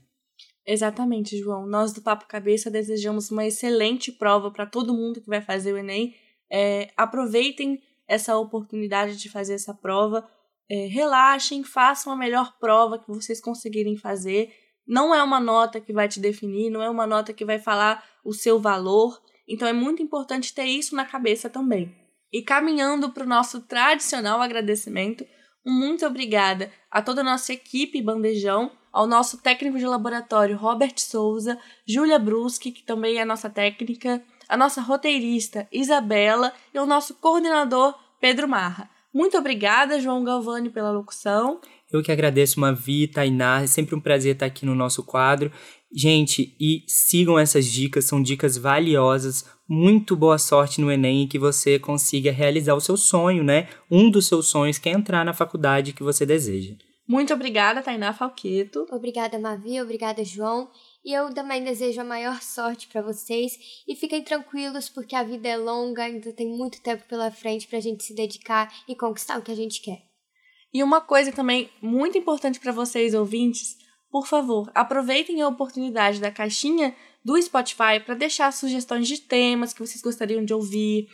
Exatamente, 0.65 1.37
João. 1.37 1.67
Nós 1.67 1.93
do 1.93 2.01
Papo 2.01 2.27
Cabeça 2.27 2.71
desejamos 2.71 3.29
uma 3.29 3.45
excelente 3.45 4.11
prova 4.11 4.49
para 4.49 4.65
todo 4.65 4.95
mundo 4.95 5.21
que 5.21 5.29
vai 5.29 5.39
fazer 5.39 5.71
o 5.71 5.77
Enem 5.77 6.15
é, 6.51 6.89
aproveitem 6.97 7.79
essa 8.07 8.35
oportunidade 8.35 9.17
de 9.17 9.29
fazer 9.29 9.53
essa 9.53 9.73
prova. 9.73 10.27
É, 10.67 10.87
relaxem, 10.87 11.63
façam 11.63 12.11
a 12.11 12.15
melhor 12.15 12.57
prova 12.59 12.97
que 12.97 13.07
vocês 13.07 13.39
conseguirem 13.39 13.95
fazer. 13.95 14.51
Não 14.87 15.13
é 15.13 15.21
uma 15.21 15.39
nota 15.39 15.79
que 15.79 15.93
vai 15.93 16.07
te 16.07 16.19
definir, 16.19 16.71
não 16.71 16.81
é 16.81 16.89
uma 16.89 17.05
nota 17.05 17.33
que 17.33 17.45
vai 17.45 17.59
falar 17.59 18.03
o 18.23 18.33
seu 18.33 18.59
valor. 18.59 19.21
Então 19.47 19.67
é 19.67 19.73
muito 19.73 20.01
importante 20.01 20.55
ter 20.55 20.65
isso 20.65 20.95
na 20.95 21.05
cabeça 21.05 21.51
também. 21.51 22.04
E 22.35 22.41
caminhando 22.41 23.11
para 23.11 23.23
o 23.23 23.25
nosso 23.25 23.61
tradicional 23.61 24.41
agradecimento, 24.41 25.25
muito 25.65 26.05
obrigada 26.05 26.69
a 26.91 27.01
toda 27.01 27.21
a 27.21 27.23
nossa 27.23 27.53
equipe 27.53 28.01
Bandejão, 28.01 28.69
ao 28.91 29.07
nosso 29.07 29.37
técnico 29.37 29.77
de 29.77 29.85
laboratório 29.85 30.57
Robert 30.57 30.95
Souza, 30.97 31.57
Júlia 31.87 32.19
Bruschi, 32.19 32.73
que 32.73 32.83
também 32.83 33.19
é 33.19 33.23
nossa 33.23 33.49
técnica, 33.49 34.21
a 34.49 34.57
nossa 34.57 34.81
roteirista 34.81 35.65
Isabela 35.71 36.51
e 36.73 36.77
o 36.77 36.85
nosso 36.85 37.15
coordenador 37.15 37.95
Pedro 38.19 38.49
Marra. 38.49 38.89
Muito 39.13 39.37
obrigada, 39.37 39.97
João 39.97 40.21
Galvani, 40.21 40.69
pela 40.69 40.91
locução. 40.91 41.61
Eu 41.89 42.03
que 42.03 42.11
agradeço, 42.11 42.59
Mavi, 42.59 43.07
Tainá, 43.07 43.61
é 43.61 43.67
sempre 43.67 43.95
um 43.95 44.01
prazer 44.01 44.33
estar 44.33 44.45
aqui 44.45 44.65
no 44.65 44.75
nosso 44.75 45.03
quadro. 45.03 45.49
Gente, 45.97 46.53
e 46.59 46.83
sigam 46.87 47.39
essas 47.39 47.65
dicas, 47.65 48.03
são 48.03 48.21
dicas 48.21 48.57
valiosas. 48.57 49.45
Muito 49.65 50.13
boa 50.13 50.37
sorte 50.37 50.81
no 50.81 50.91
Enem 50.91 51.23
e 51.23 51.27
que 51.27 51.39
você 51.39 51.79
consiga 51.79 52.33
realizar 52.33 52.75
o 52.75 52.81
seu 52.81 52.97
sonho, 52.97 53.45
né? 53.45 53.69
Um 53.89 54.11
dos 54.11 54.27
seus 54.27 54.47
sonhos 54.47 54.77
que 54.77 54.89
é 54.89 54.91
entrar 54.91 55.23
na 55.23 55.33
faculdade 55.33 55.93
que 55.93 56.03
você 56.03 56.25
deseja. 56.25 56.75
Muito 57.07 57.33
obrigada, 57.33 57.81
Tainá 57.81 58.11
Falqueto. 58.11 58.85
Obrigada, 58.91 59.39
Mavi, 59.39 59.79
obrigada, 59.79 60.25
João. 60.25 60.69
E 61.03 61.13
eu 61.13 61.33
também 61.33 61.63
desejo 61.63 62.01
a 62.01 62.03
maior 62.03 62.41
sorte 62.41 62.87
para 62.87 63.01
vocês. 63.01 63.53
E 63.87 63.95
fiquem 63.95 64.21
tranquilos, 64.21 64.89
porque 64.89 65.15
a 65.15 65.23
vida 65.23 65.47
é 65.47 65.55
longa, 65.55 66.03
ainda 66.03 66.33
tem 66.33 66.47
muito 66.47 66.81
tempo 66.81 67.05
pela 67.07 67.31
frente 67.31 67.67
para 67.67 67.77
a 67.77 67.81
gente 67.81 68.03
se 68.03 68.13
dedicar 68.13 68.69
e 68.85 68.95
conquistar 68.95 69.39
o 69.39 69.41
que 69.41 69.51
a 69.51 69.55
gente 69.55 69.81
quer. 69.81 70.01
E 70.73 70.83
uma 70.83 70.99
coisa 70.99 71.31
também 71.31 71.69
muito 71.81 72.17
importante 72.17 72.59
para 72.59 72.73
vocês, 72.73 73.13
ouvintes: 73.13 73.77
por 74.15 74.27
favor, 74.27 74.71
aproveitem 74.73 75.41
a 75.41 75.47
oportunidade 75.49 76.21
da 76.21 76.31
caixinha 76.31 76.95
do 77.21 77.35
Spotify 77.41 77.99
para 77.99 78.15
deixar 78.15 78.49
sugestões 78.53 79.09
de 79.09 79.19
temas 79.19 79.73
que 79.73 79.85
vocês 79.85 80.01
gostariam 80.01 80.45
de 80.45 80.53
ouvir, 80.53 81.09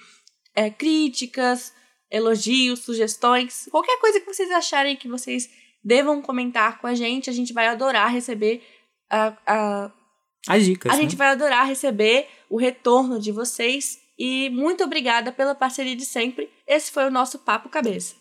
é, 0.54 0.70
críticas, 0.70 1.74
elogios, 2.12 2.82
sugestões, 2.82 3.68
qualquer 3.72 4.00
coisa 4.00 4.20
que 4.20 4.32
vocês 4.32 4.52
acharem 4.52 4.96
que 4.96 5.08
vocês 5.08 5.50
devam 5.84 6.22
comentar 6.22 6.80
com 6.80 6.86
a 6.86 6.94
gente. 6.94 7.28
A 7.28 7.34
gente 7.34 7.54
vai 7.54 7.70
adorar 7.70 8.14
receber 8.14 8.62
a, 9.10 9.36
a, 9.48 9.92
as 10.48 10.64
dicas. 10.64 10.92
A 10.92 10.96
né? 10.96 11.02
gente 11.02 11.16
vai 11.16 11.30
adorar 11.30 11.66
receber 11.66 12.28
o 12.52 12.56
retorno 12.56 13.20
de 13.20 13.32
vocês. 13.32 14.00
E 14.16 14.52
muito 14.52 14.84
obrigada 14.84 15.32
pela 15.32 15.56
parceria 15.56 15.96
de 15.96 16.06
sempre. 16.06 16.52
Esse 16.68 16.92
foi 16.92 17.08
o 17.08 17.12
nosso 17.12 17.40
Papo 17.40 17.68
Cabeça. 17.68 18.21